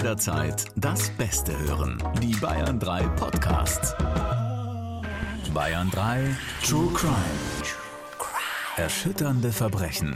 jederzeit 0.00 0.64
das 0.76 1.10
Beste 1.10 1.52
hören. 1.58 2.02
Die 2.22 2.34
Bayern 2.36 2.80
3 2.80 3.02
Podcasts. 3.08 3.94
Bayern 5.52 5.90
3 5.90 6.34
True 6.66 6.90
Crime. 6.94 7.14
Erschütternde 8.78 9.52
Verbrechen. 9.52 10.14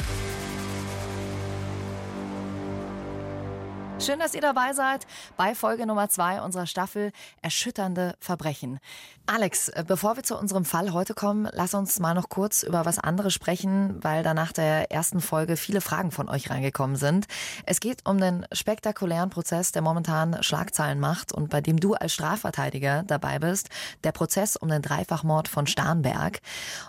Schön, 4.05 4.19
dass 4.19 4.35
ihr 4.35 4.43
dabei 4.43 4.75
seid 4.75 5.07
bei 5.39 5.55
Folge 5.55 5.87
Nummer 5.87 6.11
zwei 6.11 6.43
unserer 6.43 6.67
Staffel 6.67 7.11
Erschütternde 7.41 8.17
Verbrechen. 8.21 8.79
Alex, 9.27 9.71
äh, 9.71 9.83
bevor 9.87 10.17
wir 10.17 10.23
zu 10.23 10.37
unserem 10.37 10.67
Fall 10.67 10.93
heute 10.93 11.15
kommen, 11.15 11.49
lass 11.53 11.73
uns 11.73 11.99
mal 11.99 12.13
noch 12.13 12.29
kurz 12.29 12.63
über 12.63 12.85
was 12.85 12.99
anderes 12.99 13.33
sprechen, 13.33 13.97
weil 14.05 14.23
da 14.23 14.35
nach 14.35 14.53
der 14.53 14.93
ersten 14.93 15.23
Folge 15.23 15.57
viele 15.57 15.81
Fragen 15.81 16.11
von 16.11 16.29
euch 16.29 16.51
reingekommen 16.51 16.97
sind. 16.97 17.27
Es 17.65 17.81
geht 17.81 18.07
um 18.07 18.19
den 18.19 18.47
spektakulären 18.53 19.31
Prozess, 19.31 19.73
der 19.73 19.81
momentan 19.81 20.43
Schlagzeilen 20.43 21.01
macht 21.01 21.33
und 21.33 21.49
bei 21.49 21.63
dem 21.63 21.81
du 21.81 21.95
als 21.95 22.13
Strafverteidiger 22.13 23.05
dabei 23.05 23.39
bist. 23.39 23.71
Der 24.05 24.13
Prozess 24.13 24.57
um 24.57 24.69
den 24.69 24.83
Dreifachmord 24.83 25.49
von 25.49 25.67
Starnberg. 25.67 26.41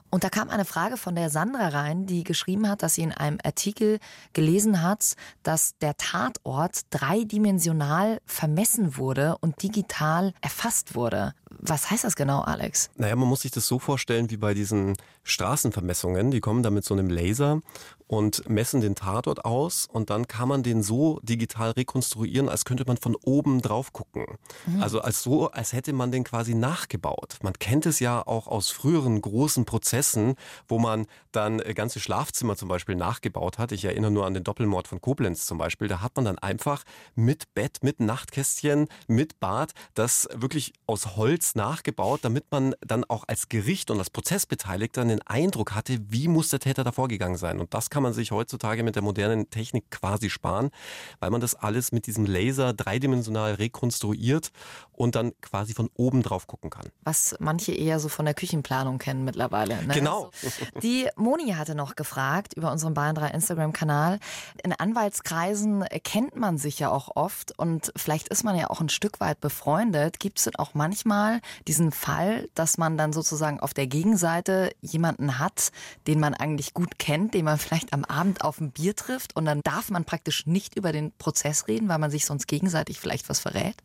Und 0.10 0.26
da 0.26 0.30
kam 0.30 0.50
eine 0.50 0.66
Frage 0.66 0.98
von 0.98 1.16
der 1.16 1.30
Sandra 1.30 1.70
rein, 1.70 2.06
die 2.06 2.26
geschrieben 2.26 2.68
hat, 2.70 2.84
dass 2.84 2.96
sie 2.96 3.04
in 3.04 3.14
einem 3.14 3.38
Artikel 3.46 4.00
gelesen 4.34 4.82
hat, 4.82 5.16
dass 5.44 5.78
der 5.78 5.96
Tatort 5.96 6.92
dreidimensional 7.06 8.20
vermessen 8.26 8.98
wurde 8.98 9.38
und 9.40 9.62
digital 9.62 10.34
erfasst 10.42 10.96
wurde. 10.96 11.34
Was 11.60 11.92
heißt 11.92 12.04
das 12.04 12.16
genau, 12.16 12.42
Alex? 12.42 12.90
Naja, 12.98 13.16
man 13.16 13.28
muss 13.28 13.42
sich 13.42 13.52
das 13.52 13.68
so 13.68 13.80
vorstellen 13.80 14.30
wie 14.30 14.38
bei 14.38 14.54
diesen 14.54 14.96
Straßenvermessungen. 15.24 16.32
Die 16.32 16.40
kommen 16.40 16.64
da 16.64 16.70
mit 16.70 16.86
so 16.86 16.94
einem 16.94 17.10
Laser 17.10 17.62
und 18.08 18.48
messen 18.48 18.82
den 18.82 18.96
Tatort 18.96 19.46
aus 19.46 19.88
und 19.92 20.10
dann 20.10 20.28
kann 20.28 20.48
man 20.48 20.62
den 20.62 20.84
so 20.84 21.20
digital 21.24 21.72
rekonstruieren, 21.72 22.50
als 22.50 22.66
könnte 22.66 22.84
man 22.86 22.98
von 22.98 23.16
oben 23.16 23.62
drauf 23.62 23.94
gucken. 23.94 24.26
Mhm. 24.68 24.82
Also 24.82 25.02
als 25.02 25.24
so, 25.24 25.50
als 25.52 25.74
hätte 25.74 25.92
man 25.94 26.12
den 26.12 26.24
quasi 26.24 26.54
nachgebaut. 26.54 27.38
Man 27.42 27.54
kennt 27.54 27.86
es 27.86 28.00
ja 28.00 28.26
auch 28.26 28.48
aus 28.48 28.70
früheren 28.70 29.22
großen 29.22 29.66
Prozessen, 29.66 30.36
wo 30.68 30.78
man 30.78 31.08
dann 31.32 31.58
ganze 31.74 32.00
Schlafzimmer 32.00 32.56
zum 32.56 32.70
Beispiel 32.70 32.96
nachgebaut 32.96 33.58
hat. 33.58 33.72
Ich 33.72 33.86
erinnere 33.86 34.12
nur 34.12 34.26
an 34.26 34.34
den 34.34 34.44
Doppelmord 34.44 34.88
von 34.88 35.02
Koblenz 35.02 35.46
zum 35.46 35.58
Beispiel. 35.58 35.88
Da 35.88 36.02
hat 36.02 36.16
man 36.16 36.26
dann 36.26 36.38
einfach 36.38 36.84
mit 37.16 37.54
Bett, 37.56 37.80
mit 37.82 38.00
Nachtkästchen, 38.00 38.88
mit 39.08 39.40
Bad 39.40 39.72
das 39.96 40.28
wirklich 40.34 40.74
aus 40.86 41.16
Holz 41.16 41.45
nachgebaut, 41.54 42.22
damit 42.24 42.46
man 42.50 42.74
dann 42.82 43.04
auch 43.04 43.26
als 43.28 43.50
Gericht 43.50 43.92
und 43.92 44.00
als 44.00 44.10
Prozessbeteiligter 44.10 45.06
den 45.06 45.22
Eindruck 45.22 45.76
hatte, 45.76 46.00
wie 46.10 46.28
muss 46.28 46.50
der 46.50 46.60
Täter 46.60 46.84
da 46.84 46.92
vorgegangen 46.92 47.38
sein. 47.38 47.60
Und 47.60 47.74
das 47.74 47.90
kann 47.92 48.02
man 48.02 48.14
sich 48.14 48.32
heutzutage 48.32 48.82
mit 48.84 48.96
der 48.96 49.04
modernen 49.04 49.50
Technik 49.50 49.92
quasi 49.92 50.30
sparen, 50.30 50.72
weil 51.20 51.30
man 51.30 51.42
das 51.42 51.54
alles 51.54 51.92
mit 51.92 52.08
diesem 52.08 52.26
Laser 52.26 52.74
dreidimensional 52.74 53.56
rekonstruiert 53.56 54.52
und 54.94 55.16
dann 55.16 55.34
quasi 55.42 55.74
von 55.74 55.90
oben 55.96 56.24
drauf 56.24 56.48
gucken 56.48 56.70
kann. 56.70 56.88
Was 57.04 57.36
manche 57.40 57.74
eher 57.74 58.00
so 58.00 58.08
von 58.08 58.26
der 58.26 58.34
Küchenplanung 58.34 58.98
kennen 58.98 59.26
mittlerweile. 59.26 59.76
Ne? 59.84 59.94
Genau. 59.94 60.32
Also, 60.42 60.66
die 60.82 61.08
Moni 61.18 61.52
hatte 61.52 61.76
noch 61.76 61.96
gefragt 61.96 62.54
über 62.54 62.72
unseren 62.72 62.94
Bayern 62.94 63.16
3 63.16 63.32
Instagram-Kanal. 63.32 64.20
In 64.64 64.72
Anwaltskreisen 64.74 65.84
kennt 66.04 66.38
man 66.38 66.58
sich 66.58 66.80
ja 66.80 66.90
auch 66.90 67.16
oft 67.16 67.58
und 67.60 67.92
vielleicht 67.96 68.30
ist 68.30 68.44
man 68.44 68.56
ja 68.58 68.70
auch 68.70 68.80
ein 68.80 68.90
Stück 68.90 69.20
weit 69.20 69.42
befreundet. 69.42 70.20
Gibt 70.20 70.38
es 70.38 70.46
denn 70.46 70.56
auch 70.56 70.74
manchmal 70.74 71.25
diesen 71.68 71.92
Fall, 71.92 72.50
dass 72.56 72.78
man 72.78 72.98
dann 72.98 73.14
sozusagen 73.14 73.60
auf 73.60 73.74
der 73.74 73.88
Gegenseite 73.88 74.72
jemanden 74.82 75.40
hat, 75.40 75.72
den 76.08 76.20
man 76.20 76.34
eigentlich 76.34 76.74
gut 76.74 76.98
kennt, 76.98 77.34
den 77.34 77.46
man 77.46 77.58
vielleicht 77.58 77.76
vielleicht 77.76 77.94
am 77.94 78.06
Abend 78.06 78.42
auf 78.44 78.62
ein 78.62 78.72
Bier 78.72 78.96
trifft 78.96 79.36
und 79.36 79.46
dann 79.46 79.62
darf 79.64 79.90
man 79.90 80.06
praktisch 80.06 80.46
nicht 80.46 80.76
über 80.76 80.92
den 80.92 81.12
Prozess 81.18 81.68
reden, 81.68 81.90
weil 81.90 82.00
man 82.00 82.12
sich 82.12 82.26
sonst 82.26 82.48
gegenseitig 82.48 83.00
vielleicht 83.00 83.28
was 83.28 83.40
verrät? 83.40 83.76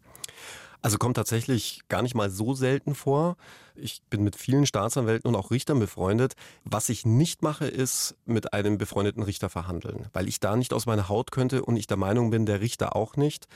Also 0.82 0.96
kommt 0.96 1.16
tatsächlich 1.16 1.80
gar 1.88 2.00
nicht 2.00 2.14
mal 2.14 2.30
so 2.30 2.54
selten 2.54 2.94
vor. 2.94 3.36
Ich 3.74 4.00
bin 4.08 4.22
mit 4.22 4.36
vielen 4.36 4.64
Staatsanwälten 4.64 5.28
und 5.28 5.36
auch 5.36 5.50
Richtern 5.50 5.78
befreundet. 5.78 6.34
Was 6.64 6.88
ich 6.88 7.04
nicht 7.04 7.42
mache, 7.42 7.66
ist 7.66 8.14
mit 8.24 8.54
einem 8.54 8.78
befreundeten 8.78 9.22
Richter 9.22 9.50
verhandeln, 9.50 10.06
weil 10.12 10.28
ich 10.28 10.40
da 10.40 10.56
nicht 10.56 10.72
aus 10.72 10.86
meiner 10.86 11.08
Haut 11.08 11.32
könnte 11.32 11.64
und 11.64 11.76
ich 11.76 11.86
der 11.86 11.98
Meinung 11.98 12.30
bin, 12.30 12.46
der 12.46 12.60
Richter 12.60 12.96
auch 12.96 13.16
nicht. 13.16 13.46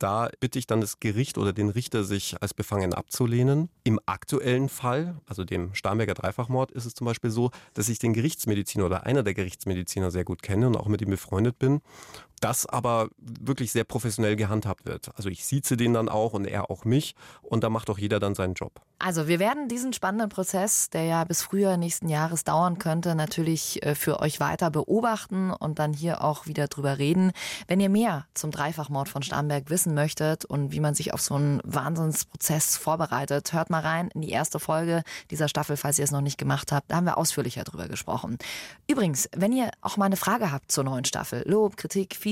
Da 0.00 0.30
bitte 0.40 0.58
ich 0.58 0.66
dann 0.66 0.80
das 0.80 0.98
Gericht 0.98 1.36
oder 1.36 1.52
den 1.52 1.68
Richter, 1.68 2.04
sich 2.04 2.40
als 2.40 2.54
befangen 2.54 2.94
abzulehnen. 2.94 3.68
Im 3.84 4.00
aktuellen 4.06 4.70
Fall, 4.70 5.20
also 5.26 5.44
dem 5.44 5.74
Starnberger 5.74 6.14
Dreifachmord, 6.14 6.70
ist 6.70 6.86
es 6.86 6.94
zum 6.94 7.04
Beispiel 7.04 7.30
so, 7.30 7.50
dass 7.74 7.90
ich 7.90 7.98
den 7.98 8.14
Gerichtsmediziner 8.14 8.86
oder 8.86 9.04
einer 9.04 9.22
der 9.22 9.34
Gerichtsmediziner 9.34 10.10
sehr 10.10 10.24
gut 10.24 10.42
kenne 10.42 10.68
und 10.68 10.76
auch 10.78 10.88
mit 10.88 11.02
ihm 11.02 11.10
befreundet 11.10 11.58
bin 11.58 11.82
das 12.40 12.66
aber 12.66 13.08
wirklich 13.18 13.72
sehr 13.72 13.84
professionell 13.84 14.36
gehandhabt 14.36 14.86
wird. 14.86 15.10
Also 15.16 15.28
ich 15.28 15.44
sieze 15.44 15.76
den 15.76 15.94
dann 15.94 16.08
auch 16.08 16.32
und 16.32 16.46
er 16.46 16.70
auch 16.70 16.84
mich 16.84 17.14
und 17.42 17.62
da 17.62 17.70
macht 17.70 17.90
auch 17.90 17.98
jeder 17.98 18.18
dann 18.18 18.34
seinen 18.34 18.54
Job. 18.54 18.80
Also 18.98 19.28
wir 19.28 19.38
werden 19.38 19.68
diesen 19.68 19.94
spannenden 19.94 20.28
Prozess, 20.28 20.90
der 20.90 21.04
ja 21.04 21.24
bis 21.24 21.40
Frühjahr 21.40 21.78
nächsten 21.78 22.10
Jahres 22.10 22.44
dauern 22.44 22.78
könnte, 22.78 23.14
natürlich 23.14 23.82
äh, 23.82 23.94
für 23.94 24.20
euch 24.20 24.40
weiter 24.40 24.70
beobachten 24.70 25.50
und 25.50 25.78
dann 25.78 25.94
hier 25.94 26.22
auch 26.22 26.46
wieder 26.46 26.68
drüber 26.68 26.98
reden. 26.98 27.32
Wenn 27.66 27.80
ihr 27.80 27.88
mehr 27.88 28.26
zum 28.34 28.50
Dreifachmord 28.50 29.08
von 29.08 29.22
Starnberg 29.22 29.70
wissen 29.70 29.94
möchtet 29.94 30.44
und 30.44 30.72
wie 30.72 30.80
man 30.80 30.94
sich 30.94 31.14
auf 31.14 31.22
so 31.22 31.34
einen 31.34 31.62
Wahnsinnsprozess 31.64 32.76
vorbereitet, 32.76 33.54
hört 33.54 33.70
mal 33.70 33.80
rein 33.80 34.10
in 34.14 34.20
die 34.20 34.30
erste 34.30 34.58
Folge 34.58 35.02
dieser 35.30 35.48
Staffel, 35.48 35.78
falls 35.78 35.98
ihr 35.98 36.04
es 36.04 36.10
noch 36.10 36.20
nicht 36.20 36.36
gemacht 36.36 36.70
habt. 36.70 36.90
Da 36.90 36.96
haben 36.96 37.06
wir 37.06 37.16
ausführlicher 37.16 37.64
drüber 37.64 37.88
gesprochen. 37.88 38.36
Übrigens, 38.86 39.30
wenn 39.34 39.52
ihr 39.52 39.70
auch 39.80 39.96
mal 39.96 40.06
eine 40.06 40.16
Frage 40.16 40.52
habt 40.52 40.70
zur 40.70 40.84
neuen 40.84 41.06
Staffel, 41.06 41.42
Lob, 41.46 41.78
Kritik, 41.78 42.14
Feedback, 42.14 42.29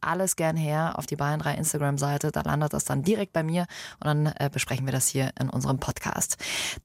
alles 0.00 0.36
gern 0.36 0.56
her 0.56 0.98
auf 0.98 1.06
die 1.06 1.16
Bayern 1.16 1.40
3 1.40 1.54
Instagram-Seite. 1.54 2.30
Da 2.32 2.42
landet 2.42 2.72
das 2.72 2.84
dann 2.84 3.02
direkt 3.02 3.32
bei 3.32 3.42
mir 3.42 3.66
und 4.00 4.06
dann 4.06 4.26
äh, 4.26 4.50
besprechen 4.52 4.86
wir 4.86 4.92
das 4.92 5.08
hier 5.08 5.30
in 5.40 5.48
unserem 5.48 5.78
Podcast. 5.78 5.94
Podcast. 6.04 6.36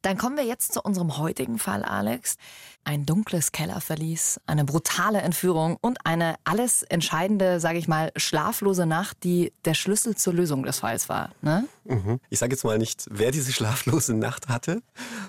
Dann 0.02 0.18
kommen 0.18 0.38
wir 0.38 0.46
jetzt 0.46 0.74
zu 0.74 0.82
unserem 0.82 1.18
heutigen 1.18 1.58
Fall, 1.58 1.84
Alex. 1.84 2.38
Ein 2.84 3.06
dunkles 3.06 3.52
Kellerverlies, 3.52 4.40
eine 4.48 4.64
brutale 4.64 5.22
Entführung 5.22 5.78
und 5.82 6.06
eine 6.06 6.36
alles 6.44 6.84
entscheidende, 6.84 7.60
sage 7.60 7.78
ich 7.78 7.88
mal, 7.88 8.12
schlaflose 8.16 8.86
Nacht, 8.86 9.24
die 9.24 9.54
der 9.66 9.74
Schlüssel 9.74 10.16
zur 10.16 10.34
Lösung 10.34 10.64
des 10.64 10.80
Falls 10.80 11.10
war. 11.10 11.32
Ne? 11.42 11.68
Mhm. 11.90 12.20
Ich 12.30 12.40
sage 12.40 12.54
jetzt 12.54 12.64
mal 12.64 12.78
nicht, 12.78 13.06
wer 13.10 13.32
diese 13.32 13.52
schlaflose 13.52 14.14
Nacht 14.14 14.48
hatte 14.48 14.82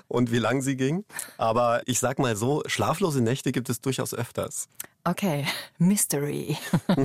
und 0.07 0.31
wie 0.31 0.37
lang 0.37 0.61
sie 0.61 0.77
ging, 0.77 1.03
aber 1.37 1.81
ich 1.87 1.99
sage 1.99 2.21
mal 2.21 2.35
so, 2.35 2.61
schlaflose 2.67 3.21
Nächte 3.21 3.51
gibt 3.51 3.69
es 3.69 3.81
durchaus 3.81 4.13
öfters. 4.13 4.69
Okay, 5.03 5.47
Mystery. 5.79 6.55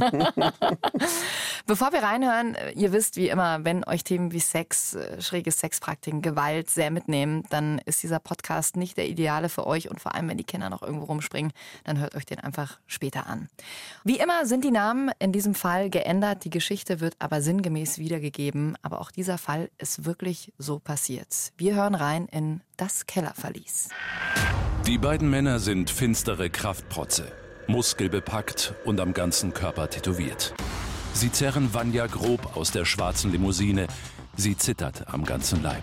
Bevor 1.67 1.93
wir 1.93 2.03
reinhören, 2.03 2.55
ihr 2.75 2.93
wisst 2.93 3.17
wie 3.17 3.31
immer, 3.31 3.65
wenn 3.65 3.85
euch 3.85 4.05
Themen 4.05 4.33
wie 4.33 4.41
Sex, 4.41 4.95
äh, 4.95 5.23
schräge 5.23 5.51
Sexpraktiken, 5.51 6.21
Gewalt 6.21 6.69
sehr 6.69 6.91
mitnehmen, 6.91 7.45
dann 7.49 7.79
ist 7.87 8.03
dieser 8.03 8.19
Podcast 8.19 8.77
nicht 8.77 8.99
der 8.99 9.09
ideale 9.09 9.49
für 9.49 9.67
euch 9.67 9.91
und 9.91 9.99
vor 9.99 10.15
allem, 10.15 10.29
wenn 10.29 10.37
die 10.37 10.45
Kinder 10.45 10.69
noch 10.69 10.83
irgendwo 10.83 11.07
rumspringen, 11.07 11.53
dann 11.85 11.99
hört 11.99 12.15
euch 12.17 12.27
den 12.27 12.39
einfach 12.39 12.79
später 12.87 13.27
an. 13.27 13.49
Wie 14.05 14.19
immer 14.19 14.45
sind 14.45 14.63
die 14.63 14.73
Namen 14.73 15.11
in 15.19 15.33
diesem 15.33 15.55
Fall 15.55 15.89
geändert, 15.89 16.45
die 16.45 16.51
Geschichte 16.51 17.01
wird 17.01 17.17
aber 17.19 17.41
sinngemäß 17.41 17.97
wiedergegeben, 17.97 18.77
aber 18.83 19.01
auch 19.01 19.11
dieser 19.11 19.39
Fall 19.47 19.71
ist 19.79 20.05
wirklich 20.05 20.53
so 20.59 20.79
passiert. 20.79 21.53
Wir 21.57 21.77
hören 21.77 21.95
rein 21.95 22.27
in 22.27 22.61
Das 22.77 23.07
Kellerverlies. 23.07 23.89
Die 24.87 24.99
beiden 24.99 25.31
Männer 25.31 25.61
sind 25.61 25.89
finstere 25.89 26.51
Kraftprotze 26.51 27.33
muskelbepackt 27.69 28.75
und 28.85 29.01
am 29.01 29.13
ganzen 29.13 29.53
Körper 29.53 29.91
tätowiert. 29.91 30.55
Sie 31.13 31.33
zerren 31.33 31.73
Vanya 31.73 32.07
grob 32.07 32.57
aus 32.57 32.71
der 32.71 32.85
schwarzen 32.85 33.33
Limousine. 33.33 33.87
Sie 34.37 34.57
zittert 34.57 35.09
am 35.09 35.25
ganzen 35.25 35.63
Leib. 35.63 35.83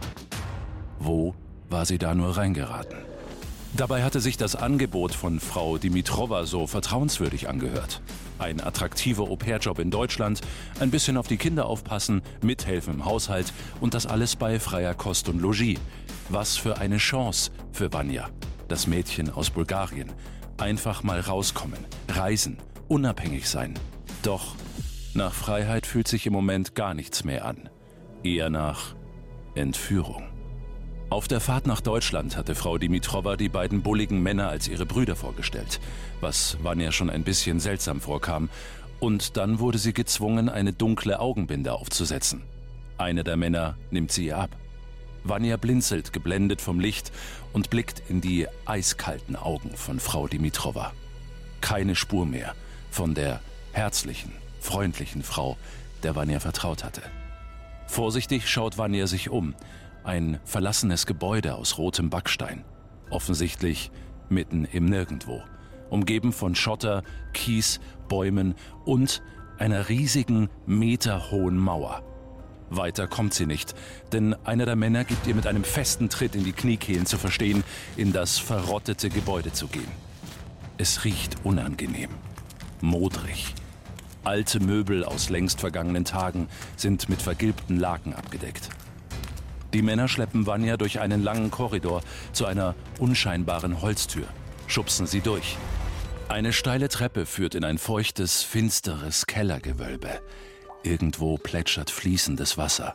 Wo 0.99 1.35
war 1.69 1.85
sie 1.85 1.97
da 1.97 2.13
nur 2.13 2.37
reingeraten? 2.37 2.99
Dabei 3.75 4.03
hatte 4.03 4.19
sich 4.19 4.37
das 4.37 4.55
Angebot 4.55 5.15
von 5.15 5.39
Frau 5.39 5.77
Dimitrova 5.77 6.45
so 6.45 6.67
vertrauenswürdig 6.67 7.49
angehört. 7.49 8.01
Ein 8.39 8.61
attraktiver 8.61 9.23
Au-pair-Job 9.23 9.79
in 9.79 9.91
Deutschland, 9.91 10.41
ein 10.79 10.91
bisschen 10.91 11.17
auf 11.17 11.27
die 11.27 11.37
Kinder 11.37 11.65
aufpassen, 11.65 12.21
mithelfen 12.41 12.95
im 12.95 13.05
Haushalt 13.05 13.53
und 13.81 13.93
das 13.93 14.05
alles 14.05 14.35
bei 14.35 14.59
freier 14.59 14.93
Kost 14.93 15.29
und 15.29 15.41
Logis. 15.41 15.79
Was 16.29 16.57
für 16.57 16.77
eine 16.77 16.97
Chance 16.97 17.51
für 17.71 17.91
Vanya, 17.91 18.29
das 18.67 18.87
Mädchen 18.87 19.29
aus 19.29 19.49
Bulgarien, 19.49 20.11
Einfach 20.57 21.03
mal 21.03 21.19
rauskommen, 21.19 21.79
reisen, 22.07 22.57
unabhängig 22.87 23.49
sein. 23.49 23.73
Doch 24.21 24.55
nach 25.13 25.33
Freiheit 25.33 25.85
fühlt 25.85 26.07
sich 26.07 26.25
im 26.27 26.33
Moment 26.33 26.75
gar 26.75 26.93
nichts 26.93 27.23
mehr 27.23 27.45
an. 27.45 27.69
Eher 28.23 28.49
nach 28.49 28.95
Entführung. 29.55 30.32
Auf 31.13 31.27
der 31.27 31.39
Fahrt 31.39 31.67
nach 31.67 31.79
Deutschland 31.79 32.37
hatte 32.37 32.55
Frau 32.55 32.79
Dimitrova 32.79 33.37
die 33.37 33.47
beiden 33.47 33.83
bulligen 33.83 34.23
Männer 34.23 34.49
als 34.49 34.67
ihre 34.67 34.87
Brüder 34.87 35.15
vorgestellt, 35.15 35.79
was 36.21 36.57
Vanya 36.63 36.91
schon 36.91 37.11
ein 37.11 37.23
bisschen 37.23 37.59
seltsam 37.59 38.01
vorkam, 38.01 38.49
und 38.99 39.37
dann 39.37 39.59
wurde 39.59 39.77
sie 39.77 39.93
gezwungen, 39.93 40.49
eine 40.49 40.73
dunkle 40.73 41.19
Augenbinde 41.19 41.73
aufzusetzen. 41.73 42.41
Einer 42.97 43.23
der 43.23 43.37
Männer 43.37 43.77
nimmt 43.91 44.11
sie 44.11 44.25
ihr 44.25 44.39
ab. 44.39 44.49
Vanya 45.23 45.57
blinzelt, 45.57 46.13
geblendet 46.13 46.61
vom 46.61 46.79
Licht, 46.79 47.11
und 47.53 47.69
blickt 47.69 48.01
in 48.09 48.19
die 48.19 48.47
eiskalten 48.65 49.35
Augen 49.35 49.77
von 49.77 49.99
Frau 49.99 50.27
Dimitrova. 50.27 50.93
Keine 51.61 51.95
Spur 51.95 52.25
mehr 52.25 52.55
von 52.89 53.13
der 53.13 53.39
herzlichen, 53.71 54.31
freundlichen 54.59 55.21
Frau, 55.21 55.57
der 56.01 56.15
Vanya 56.15 56.39
vertraut 56.39 56.83
hatte. 56.83 57.03
Vorsichtig 57.85 58.49
schaut 58.49 58.79
Vanya 58.79 59.05
sich 59.05 59.29
um. 59.29 59.53
Ein 60.03 60.39
verlassenes 60.43 61.05
Gebäude 61.05 61.55
aus 61.55 61.77
rotem 61.77 62.09
Backstein. 62.09 62.65
Offensichtlich 63.09 63.89
mitten 64.27 64.65
im 64.65 64.85
Nirgendwo. 64.85 65.41
Umgeben 65.89 66.33
von 66.33 66.55
Schotter, 66.55 67.03
Kies, 67.33 67.79
Bäumen 68.09 68.55
und 68.83 69.21
einer 69.57 69.87
riesigen, 69.87 70.49
meterhohen 70.65 71.57
Mauer. 71.57 72.03
Weiter 72.69 73.07
kommt 73.07 73.33
sie 73.33 73.45
nicht, 73.45 73.75
denn 74.11 74.33
einer 74.43 74.65
der 74.65 74.75
Männer 74.75 75.05
gibt 75.05 75.25
ihr 75.25 75.35
mit 75.35 75.47
einem 75.47 75.63
festen 75.63 76.09
Tritt 76.09 76.35
in 76.35 76.43
die 76.43 76.53
Kniekehlen 76.53 77.05
zu 77.05 77.17
verstehen, 77.17 77.63
in 77.95 78.11
das 78.11 78.39
verrottete 78.39 79.09
Gebäude 79.09 79.53
zu 79.53 79.67
gehen. 79.67 79.91
Es 80.77 81.05
riecht 81.05 81.37
unangenehm, 81.45 82.09
modrig. 82.81 83.53
Alte 84.23 84.59
Möbel 84.59 85.05
aus 85.05 85.29
längst 85.29 85.61
vergangenen 85.61 86.03
Tagen 86.03 86.47
sind 86.75 87.09
mit 87.09 87.21
vergilbten 87.21 87.79
Laken 87.79 88.13
abgedeckt. 88.13 88.69
Die 89.73 89.81
Männer 89.81 90.07
schleppen 90.07 90.45
Vanya 90.45 90.77
durch 90.77 90.99
einen 90.99 91.23
langen 91.23 91.49
Korridor 91.49 92.01
zu 92.31 92.45
einer 92.45 92.75
unscheinbaren 92.99 93.81
Holztür, 93.81 94.27
schubsen 94.67 95.07
sie 95.07 95.21
durch. 95.21 95.57
Eine 96.29 96.53
steile 96.53 96.89
Treppe 96.89 97.25
führt 97.25 97.55
in 97.55 97.63
ein 97.63 97.79
feuchtes, 97.79 98.43
finsteres 98.43 99.25
Kellergewölbe. 99.25 100.21
Irgendwo 100.83 101.37
plätschert 101.37 101.89
fließendes 101.89 102.57
Wasser. 102.57 102.93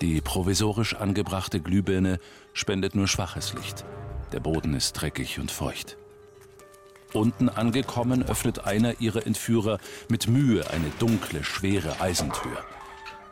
Die 0.00 0.20
provisorisch 0.20 0.94
angebrachte 0.94 1.60
Glühbirne 1.60 2.18
spendet 2.52 2.94
nur 2.94 3.08
schwaches 3.08 3.54
Licht. 3.54 3.84
Der 4.32 4.40
Boden 4.40 4.74
ist 4.74 4.92
dreckig 4.94 5.38
und 5.38 5.50
feucht. 5.50 5.96
Unten 7.12 7.48
angekommen 7.48 8.22
öffnet 8.22 8.66
einer 8.66 9.00
ihrer 9.00 9.26
Entführer 9.26 9.78
mit 10.08 10.28
Mühe 10.28 10.68
eine 10.70 10.90
dunkle, 10.98 11.42
schwere 11.42 12.00
Eisentür. 12.00 12.58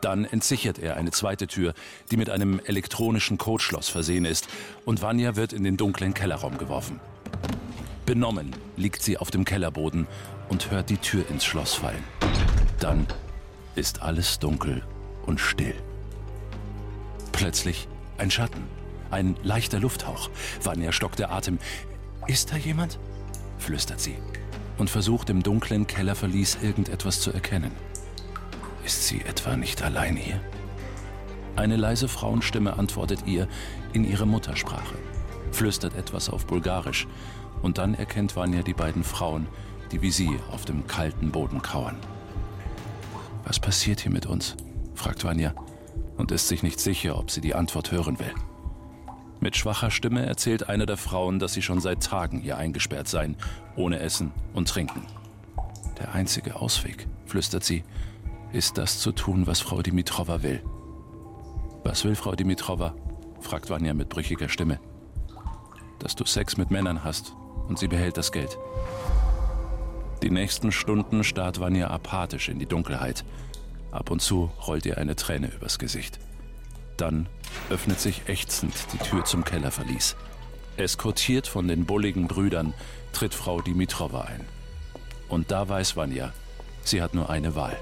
Dann 0.06 0.24
entsichert 0.24 0.78
er 0.78 0.96
eine 0.96 1.10
zweite 1.10 1.48
Tür, 1.48 1.74
die 2.12 2.16
mit 2.16 2.30
einem 2.30 2.60
elektronischen 2.64 3.38
Codeschloss 3.38 3.88
versehen 3.88 4.24
ist, 4.24 4.46
und 4.84 5.02
Vanya 5.02 5.34
wird 5.34 5.52
in 5.52 5.64
den 5.64 5.76
dunklen 5.76 6.14
Kellerraum 6.14 6.58
geworfen. 6.58 7.00
Benommen 8.04 8.54
liegt 8.76 9.02
sie 9.02 9.18
auf 9.18 9.32
dem 9.32 9.44
Kellerboden 9.44 10.06
und 10.48 10.70
hört 10.70 10.90
die 10.90 10.98
Tür 10.98 11.28
ins 11.28 11.44
Schloss 11.44 11.74
fallen. 11.74 12.04
Dann 12.78 13.08
ist 13.74 14.00
alles 14.00 14.38
dunkel 14.38 14.84
und 15.26 15.40
still. 15.40 15.74
Plötzlich 17.32 17.88
ein 18.16 18.30
Schatten, 18.30 18.62
ein 19.10 19.34
leichter 19.42 19.80
Lufthauch. 19.80 20.30
Vanya 20.62 20.92
stockt 20.92 21.18
der 21.18 21.32
Atem. 21.32 21.58
Ist 22.28 22.52
da 22.52 22.56
jemand? 22.56 23.00
flüstert 23.58 23.98
sie 24.00 24.14
und 24.78 24.88
versucht 24.88 25.30
im 25.30 25.42
dunklen 25.42 25.88
Kellerverlies 25.88 26.58
irgendetwas 26.62 27.20
zu 27.20 27.32
erkennen. 27.32 27.72
Ist 28.86 29.08
sie 29.08 29.20
etwa 29.22 29.56
nicht 29.56 29.82
allein 29.82 30.14
hier? 30.14 30.40
Eine 31.56 31.74
leise 31.74 32.06
Frauenstimme 32.06 32.78
antwortet 32.78 33.26
ihr 33.26 33.48
in 33.92 34.04
ihrer 34.04 34.26
Muttersprache, 34.26 34.94
flüstert 35.50 35.96
etwas 35.96 36.30
auf 36.30 36.46
Bulgarisch 36.46 37.08
und 37.62 37.78
dann 37.78 37.94
erkennt 37.94 38.36
Vanya 38.36 38.62
die 38.62 38.74
beiden 38.74 39.02
Frauen, 39.02 39.48
die 39.90 40.02
wie 40.02 40.12
sie 40.12 40.38
auf 40.52 40.66
dem 40.66 40.86
kalten 40.86 41.32
Boden 41.32 41.62
kauern. 41.62 41.96
Was 43.44 43.58
passiert 43.58 44.02
hier 44.02 44.12
mit 44.12 44.24
uns? 44.24 44.54
fragt 44.94 45.24
Vanya 45.24 45.52
und 46.16 46.30
ist 46.30 46.46
sich 46.46 46.62
nicht 46.62 46.78
sicher, 46.78 47.18
ob 47.18 47.32
sie 47.32 47.40
die 47.40 47.56
Antwort 47.56 47.90
hören 47.90 48.20
will. 48.20 48.34
Mit 49.40 49.56
schwacher 49.56 49.90
Stimme 49.90 50.24
erzählt 50.24 50.68
eine 50.68 50.86
der 50.86 50.96
Frauen, 50.96 51.40
dass 51.40 51.54
sie 51.54 51.62
schon 51.62 51.80
seit 51.80 52.04
Tagen 52.04 52.38
hier 52.38 52.56
eingesperrt 52.56 53.08
seien, 53.08 53.36
ohne 53.74 53.98
Essen 53.98 54.30
und 54.54 54.68
Trinken. 54.68 55.02
Der 55.98 56.14
einzige 56.14 56.54
Ausweg, 56.54 57.08
flüstert 57.24 57.64
sie, 57.64 57.82
ist 58.56 58.78
das 58.78 59.00
zu 59.00 59.12
tun, 59.12 59.46
was 59.46 59.60
Frau 59.60 59.82
Dimitrova 59.82 60.42
will. 60.42 60.62
Was 61.84 62.04
will 62.04 62.14
Frau 62.14 62.34
Dimitrova? 62.34 62.94
fragt 63.38 63.68
Vanya 63.68 63.92
mit 63.92 64.08
brüchiger 64.08 64.48
Stimme. 64.48 64.80
Dass 65.98 66.14
du 66.14 66.24
Sex 66.24 66.56
mit 66.56 66.70
Männern 66.70 67.04
hast 67.04 67.34
und 67.68 67.78
sie 67.78 67.86
behält 67.86 68.16
das 68.16 68.32
Geld. 68.32 68.56
Die 70.22 70.30
nächsten 70.30 70.72
Stunden 70.72 71.22
starrt 71.22 71.60
Vanya 71.60 71.90
apathisch 71.90 72.48
in 72.48 72.58
die 72.58 72.64
Dunkelheit. 72.64 73.26
Ab 73.90 74.10
und 74.10 74.22
zu 74.22 74.50
rollt 74.66 74.86
ihr 74.86 74.96
eine 74.96 75.16
Träne 75.16 75.52
übers 75.54 75.78
Gesicht. 75.78 76.18
Dann 76.96 77.28
öffnet 77.68 78.00
sich 78.00 78.26
ächzend 78.26 78.72
die 78.94 78.98
Tür 78.98 79.26
zum 79.26 79.44
Kellerverlies. 79.44 80.16
Eskortiert 80.78 81.46
von 81.46 81.68
den 81.68 81.84
bulligen 81.84 82.26
Brüdern 82.26 82.72
tritt 83.12 83.34
Frau 83.34 83.60
Dimitrova 83.60 84.22
ein. 84.22 84.46
Und 85.28 85.50
da 85.50 85.68
weiß 85.68 85.94
Vanya, 85.94 86.32
sie 86.82 87.02
hat 87.02 87.12
nur 87.12 87.28
eine 87.28 87.54
Wahl. 87.54 87.76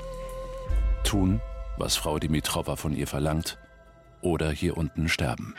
Tun, 1.04 1.40
was 1.76 1.96
Frau 1.96 2.18
Dimitrova 2.18 2.76
von 2.76 2.94
ihr 2.94 3.06
verlangt, 3.06 3.58
oder 4.20 4.50
hier 4.50 4.76
unten 4.76 5.08
sterben. 5.08 5.54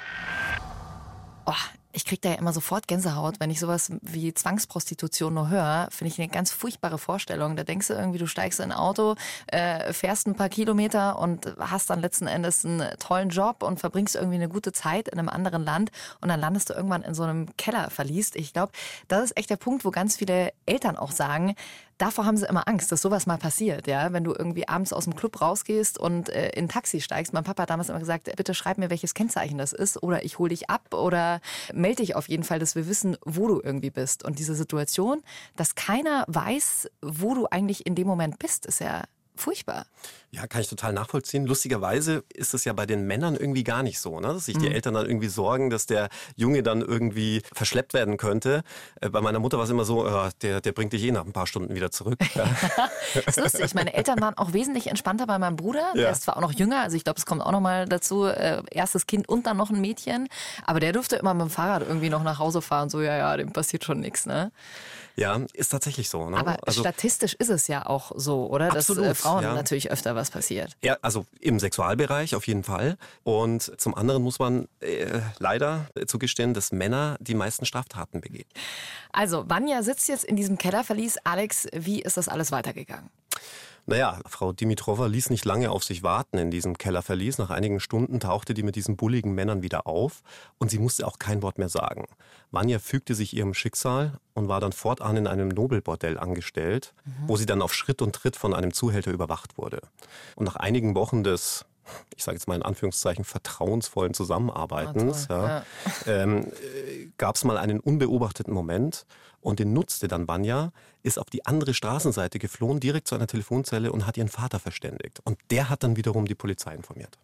Oh, 1.46 1.54
ich 1.96 2.04
kriege 2.04 2.20
da 2.20 2.30
ja 2.30 2.36
immer 2.36 2.52
sofort 2.52 2.90
Gänsehaut, 2.90 3.40
wenn 3.40 3.50
ich 3.50 3.60
sowas 3.60 3.90
wie 4.02 4.34
Zwangsprostitution 4.34 5.34
nur 5.34 5.50
höre. 5.50 5.88
Finde 5.92 6.12
ich 6.12 6.20
eine 6.20 6.28
ganz 6.28 6.52
furchtbare 6.52 6.98
Vorstellung. 6.98 7.56
Da 7.56 7.64
denkst 7.64 7.88
du 7.88 7.94
irgendwie, 7.94 8.18
du 8.18 8.28
steigst 8.28 8.60
in 8.60 8.72
ein 8.72 8.78
Auto, 8.78 9.16
äh, 9.48 9.94
fährst 9.94 10.28
ein 10.28 10.36
paar 10.36 10.50
Kilometer 10.50 11.18
und 11.18 11.56
hast 11.58 11.90
dann 11.90 12.02
letzten 12.02 12.28
Endes 12.28 12.66
einen 12.66 12.84
tollen 13.00 13.30
Job 13.30 13.64
und 13.64 13.80
verbringst 13.80 14.16
irgendwie 14.16 14.36
eine 14.36 14.50
gute 14.50 14.74
Zeit 14.74 15.08
in 15.08 15.20
einem 15.20 15.30
anderen 15.30 15.64
Land 15.64 15.92
und 16.20 16.28
dann 16.28 16.42
landest 16.42 16.70
du 16.70 16.74
irgendwann 16.74 17.04
in 17.04 17.14
so 17.14 17.24
einem 17.24 17.56
Keller 17.56 17.90
verliest. 17.90 18.36
Ich 18.36 18.52
glaube, 18.52 18.74
das 19.08 19.24
ist 19.24 19.38
echt 19.38 19.50
der 19.50 19.58
Punkt, 19.58 19.86
wo 19.86 19.92
ganz 19.92 20.18
viele 20.18 20.52
Eltern 20.66 20.98
auch 20.98 21.12
sagen, 21.12 21.56
davor 21.98 22.26
haben 22.26 22.38
sie 22.38 22.48
immer 22.48 22.68
Angst, 22.68 22.92
dass 22.92 23.02
sowas 23.02 23.26
mal 23.26 23.38
passiert, 23.38 23.88
ja. 23.88 24.12
Wenn 24.14 24.24
du 24.24 24.34
irgendwie 24.34 24.68
abends 24.68 24.94
aus 24.94 25.06
dem 25.06 25.16
Club 25.16 25.42
rausgehst 25.42 25.98
und 25.98 26.30
äh, 26.30 26.50
in 26.50 26.66
ein 26.66 26.70
Taxi 26.70 27.02
steigst. 27.02 27.34
Mein 27.34 27.44
Papa 27.44 27.64
hat 27.64 27.70
damals 27.70 27.90
immer 27.90 28.00
gesagt, 28.00 28.34
bitte 28.36 28.54
schreib 28.54 28.78
mir, 28.78 28.90
welches 28.90 29.14
Kennzeichen 29.14 29.58
das 29.58 29.74
ist 29.74 30.02
oder 30.02 30.24
ich 30.24 30.40
hole 30.40 30.50
dich 30.50 30.70
ab 30.70 30.94
oder 30.94 31.42
melde 31.74 31.98
dich 31.98 32.16
auf 32.16 32.28
jeden 32.30 32.44
Fall, 32.44 32.60
dass 32.60 32.76
wir 32.76 32.88
wissen, 32.88 33.18
wo 33.26 33.48
du 33.48 33.62
irgendwie 33.64 33.90
bist. 33.90 34.24
Und 34.24 34.40
diese 34.40 34.56
Situation, 34.56 35.22
dass 35.56 35.76
keiner 35.76 36.26
weiß, 36.28 36.90
wo 37.02 37.34
du 37.34 37.48
eigentlich 37.50 37.86
in 37.86 37.96
dem 37.96 38.08
Moment 38.08 38.40
bist, 38.40 38.66
ist 38.66 38.80
ja 38.80 39.04
furchtbar. 39.36 39.86
Ja, 40.36 40.48
kann 40.48 40.60
ich 40.60 40.68
total 40.68 40.92
nachvollziehen. 40.92 41.46
Lustigerweise 41.46 42.26
ist 42.34 42.54
es 42.54 42.66
ja 42.66 42.74
bei 42.74 42.86
den 42.86 43.08
Männern 43.08 43.36
irgendwie 43.36 43.64
gar 43.64 43.84
nicht 43.84 44.00
so, 44.00 44.20
ne? 44.20 44.28
dass 44.34 44.46
sich 44.46 44.58
die 44.58 44.68
mhm. 44.68 44.76
Eltern 44.76 44.94
dann 44.94 45.06
irgendwie 45.06 45.30
sorgen, 45.30 45.70
dass 45.70 45.86
der 45.86 46.10
Junge 46.36 46.62
dann 46.62 46.82
irgendwie 46.82 47.42
verschleppt 47.54 47.94
werden 47.94 48.18
könnte. 48.18 48.64
Äh, 49.00 49.10
bei 49.10 49.22
meiner 49.22 49.40
Mutter 49.40 49.58
war 49.58 49.64
es 49.64 49.70
immer 49.70 49.86
so, 49.86 50.06
äh, 50.06 50.32
der, 50.42 50.60
der 50.60 50.74
bringt 50.74 50.92
dich 50.92 51.04
eh 51.04 51.12
nach 51.12 51.26
ein 51.26 51.32
paar 51.32 51.48
Stunden 51.48 51.74
wieder 51.76 51.92
zurück. 51.92 52.20
Ja. 52.36 52.50
das 53.14 53.38
ist 53.38 53.44
lustig. 53.44 53.76
Meine 53.76 53.94
Eltern 53.94 54.20
waren 54.20 54.38
auch 54.38 54.52
wesentlich 54.52 54.88
entspannter 54.88 55.26
bei 55.26 55.40
meinem 55.40 55.56
Bruder. 55.56 55.92
Ja. 55.94 56.02
Der 56.02 56.12
ist 56.12 56.24
zwar 56.24 56.36
auch 56.36 56.42
noch 56.42 56.52
jünger, 56.52 56.82
also 56.82 56.98
ich 56.98 57.06
glaube, 57.06 57.18
es 57.18 57.26
kommt 57.26 57.42
auch 57.42 57.52
noch 57.52 57.62
mal 57.62 57.86
dazu, 57.86 58.26
äh, 58.26 58.62
erstes 58.72 59.08
Kind 59.08 59.30
und 59.30 59.46
dann 59.46 59.56
noch 59.56 59.70
ein 59.70 59.80
Mädchen. 59.80 60.28
Aber 60.66 60.82
der 60.82 60.92
durfte 60.92 61.16
immer 61.16 61.34
mit 61.34 61.44
dem 61.44 61.50
Fahrrad 61.50 61.84
irgendwie 61.88 62.10
noch 62.10 62.24
nach 62.24 62.40
Hause 62.40 62.62
fahren. 62.62 62.90
So, 62.90 63.02
ja, 63.02 63.16
ja, 63.16 63.38
dem 63.38 63.54
passiert 63.54 63.86
schon 63.86 64.02
nichts. 64.02 64.26
Ne? 64.26 64.52
Ja, 65.18 65.40
ist 65.54 65.70
tatsächlich 65.70 66.10
so. 66.10 66.30
Ne? 66.30 66.38
Aber 66.38 66.58
also, 66.66 66.82
statistisch 66.82 67.36
ist 67.36 67.50
es 67.50 67.68
ja 67.68 67.86
auch 67.86 68.12
so, 68.16 68.48
oder? 68.48 68.74
Absolut, 68.74 69.06
Dass 69.06 69.12
äh, 69.12 69.16
Frauen 69.16 69.44
ja. 69.44 69.54
natürlich 69.54 69.90
öfter 69.90 70.16
was 70.16 70.25
passiert. 70.32 70.76
Ja, 70.84 70.98
also 71.02 71.26
im 71.40 71.60
Sexualbereich 71.60 72.36
auf 72.36 72.48
jeden 72.48 72.64
Fall. 72.64 72.98
Und 73.24 73.80
zum 73.80 73.96
anderen 73.96 74.24
muss 74.24 74.40
man 74.40 74.68
äh, 74.80 75.20
leider 75.40 75.88
zugestehen, 76.08 76.54
dass 76.54 76.72
Männer 76.72 77.18
die 77.20 77.34
meisten 77.34 77.66
Straftaten 77.66 78.22
begehen. 78.22 78.48
Also, 79.12 79.50
Vanya 79.50 79.84
sitzt 79.84 80.08
jetzt 80.10 80.26
in 80.26 80.36
diesem 80.36 80.58
Kellerverlies. 80.58 81.18
Alex, 81.24 81.68
wie 81.74 82.02
ist 82.02 82.18
das 82.18 82.28
alles 82.28 82.52
weitergegangen? 82.52 83.10
Naja, 83.88 84.20
Frau 84.26 84.52
Dimitrova 84.52 85.06
ließ 85.06 85.30
nicht 85.30 85.46
lange 85.46 85.70
auf 85.70 85.84
sich 85.84 86.02
warten 86.02 86.38
in 86.38 86.50
diesem 86.50 86.78
Kellerverlies. 86.78 87.38
Nach 87.38 87.52
einigen 87.52 87.80
Stunden 87.80 88.20
tauchte 88.20 88.54
die 88.54 88.64
mit 88.64 88.76
diesen 88.76 88.98
bulligen 88.98 89.36
Männern 89.36 89.62
wieder 89.62 89.86
auf 89.86 90.24
und 90.58 90.72
sie 90.72 90.80
musste 90.80 91.06
auch 91.06 91.20
kein 91.20 91.44
Wort 91.44 91.60
mehr 91.60 91.70
sagen. 91.70 92.08
Vanya 92.52 92.80
fügte 92.80 93.14
sich 93.14 93.36
ihrem 93.36 93.54
Schicksal 93.54 94.20
und 94.34 94.48
war 94.48 94.60
dann 94.60 94.72
fortan 94.72 95.18
in 95.18 95.28
einem 95.28 95.50
Nobelbordell 95.50 96.18
angestellt, 96.18 96.94
mhm. 97.06 97.12
wo 97.28 97.38
sie 97.38 97.46
dann 97.46 97.62
auf 97.62 97.74
Schritt 97.74 98.02
und 98.02 98.16
Tritt 98.16 98.36
von 98.36 98.56
einem 98.56 98.74
Zuhälter 98.74 99.12
überwacht 99.12 99.58
wurde. 99.58 99.82
Und 100.36 100.46
nach 100.46 100.56
einigen 100.56 100.96
Wochen 100.96 101.24
des 101.24 101.66
ich 102.16 102.24
sage 102.24 102.38
jetzt 102.38 102.48
mal 102.48 102.56
in 102.56 102.64
Anführungszeichen, 102.64 103.26
vertrauensvollen 103.26 104.16
Zusammenarbeitens, 104.16 105.28
ja, 105.30 105.48
ja. 105.48 105.64
ähm, 106.08 106.48
äh, 106.48 107.10
gab 107.20 107.36
es 107.36 107.44
mal 107.44 107.58
einen 107.58 107.80
unbeobachteten 107.80 108.52
Moment 108.52 109.06
und 109.46 109.60
den 109.60 109.74
nutzte 109.74 110.08
dann 110.08 110.28
Vanya, 110.28 110.72
ist 111.04 111.20
auf 111.20 111.30
die 111.30 111.46
andere 111.46 111.74
Straßenseite 111.74 112.40
geflohen, 112.40 112.80
direkt 112.80 113.08
zu 113.08 113.16
einer 113.16 113.28
Telefonzelle 113.28 113.92
und 113.92 114.08
hat 114.08 114.18
ihren 114.18 114.28
Vater 114.28 114.60
verständigt. 114.60 115.22
Und 115.24 115.38
der 115.52 115.70
hat 115.70 115.84
dann 115.84 115.96
wiederum 115.96 116.26
die 116.26 116.36
Polizei 116.36 116.74
informiert. 116.74 117.18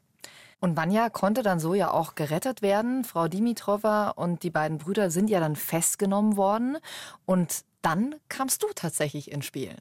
Und 0.60 0.78
Vanya 0.78 1.10
konnte 1.10 1.42
dann 1.42 1.60
so 1.60 1.74
ja 1.74 1.90
auch 1.90 2.14
gerettet 2.14 2.62
werden. 2.62 3.04
Frau 3.04 3.28
Dimitrova 3.28 4.10
und 4.10 4.44
die 4.44 4.52
beiden 4.52 4.78
Brüder 4.78 5.10
sind 5.10 5.32
ja 5.32 5.40
dann 5.40 5.56
festgenommen 5.56 6.38
worden. 6.38 6.78
Und 7.26 7.66
dann 7.82 8.16
kamst 8.30 8.62
du 8.62 8.68
tatsächlich 8.76 9.32
ins 9.32 9.46
Spiel. 9.46 9.76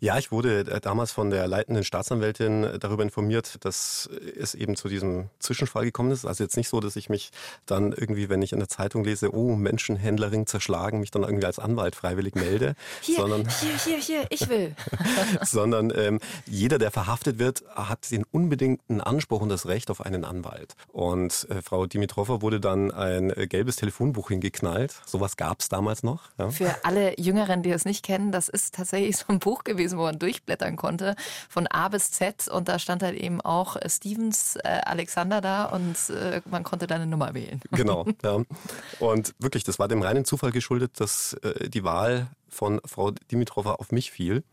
Ja, 0.00 0.18
ich 0.18 0.30
wurde 0.30 0.60
äh, 0.60 0.80
damals 0.80 1.12
von 1.12 1.30
der 1.30 1.46
leitenden 1.48 1.84
Staatsanwältin 1.84 2.64
äh, 2.64 2.78
darüber 2.78 3.02
informiert, 3.02 3.64
dass 3.64 4.08
es 4.38 4.54
eben 4.54 4.76
zu 4.76 4.88
diesem 4.88 5.30
Zwischenfall 5.38 5.84
gekommen 5.84 6.10
ist. 6.10 6.26
Also 6.26 6.44
jetzt 6.44 6.56
nicht 6.56 6.68
so, 6.68 6.80
dass 6.80 6.96
ich 6.96 7.08
mich 7.08 7.30
dann 7.64 7.92
irgendwie, 7.92 8.28
wenn 8.28 8.42
ich 8.42 8.52
in 8.52 8.58
der 8.58 8.68
Zeitung 8.68 9.04
lese, 9.04 9.34
oh, 9.34 9.56
Menschenhändlerring 9.56 10.46
zerschlagen, 10.46 11.00
mich 11.00 11.10
dann 11.10 11.22
irgendwie 11.22 11.46
als 11.46 11.58
Anwalt 11.58 11.96
freiwillig 11.96 12.34
melde. 12.34 12.74
Hier, 13.00 13.16
sondern, 13.16 13.48
hier, 13.48 13.76
hier, 13.84 13.98
hier, 13.98 14.26
ich 14.30 14.48
will. 14.48 14.74
sondern 15.42 15.92
ähm, 15.94 16.20
jeder, 16.46 16.78
der 16.78 16.90
verhaftet 16.90 17.38
wird, 17.38 17.64
hat 17.74 18.10
den 18.10 18.24
unbedingten 18.30 19.00
Anspruch 19.00 19.40
und 19.40 19.48
das 19.48 19.66
Recht 19.66 19.90
auf 19.90 20.00
einen 20.00 20.24
Anwalt. 20.24 20.74
Und 20.92 21.46
äh, 21.50 21.62
Frau 21.62 21.86
Dimitrova 21.86 22.42
wurde 22.42 22.60
dann 22.60 22.90
ein 22.90 23.30
äh, 23.30 23.46
gelbes 23.46 23.76
Telefonbuch 23.76 24.28
hingeknallt. 24.28 24.94
Sowas 25.06 25.36
gab 25.36 25.60
es 25.60 25.68
damals 25.68 26.02
noch. 26.02 26.30
Ja. 26.38 26.50
Für 26.50 26.74
alle 26.84 27.18
Jüngeren, 27.20 27.62
die 27.62 27.70
es 27.70 27.84
nicht 27.84 28.04
kennen, 28.04 28.32
das 28.32 28.48
ist 28.48 28.74
tatsächlich 28.74 29.16
so 29.16 29.26
ein 29.28 29.38
Buch 29.38 29.64
gewesen, 29.64 29.85
wo 29.92 30.02
man 30.02 30.18
durchblättern 30.18 30.76
konnte, 30.76 31.14
von 31.48 31.66
A 31.66 31.88
bis 31.88 32.10
Z. 32.10 32.48
Und 32.48 32.68
da 32.68 32.78
stand 32.78 33.02
halt 33.02 33.16
eben 33.16 33.40
auch 33.40 33.76
Stevens 33.86 34.56
äh, 34.56 34.80
Alexander 34.84 35.40
da 35.40 35.66
und 35.66 35.96
äh, 36.10 36.40
man 36.46 36.64
konnte 36.64 36.86
dann 36.86 37.02
eine 37.02 37.10
Nummer 37.10 37.34
wählen. 37.34 37.60
Genau, 37.76 38.06
ja. 38.22 38.42
Und 39.00 39.34
wirklich, 39.38 39.62
das 39.62 39.78
war 39.78 39.86
dem 39.86 40.00
reinen 40.00 40.24
Zufall 40.24 40.50
geschuldet, 40.50 40.98
dass 40.98 41.34
äh, 41.42 41.68
die 41.68 41.84
Wahl 41.84 42.28
von 42.48 42.80
Frau 42.86 43.10
Dimitrova 43.30 43.74
auf 43.74 43.92
mich 43.92 44.10
fiel 44.10 44.44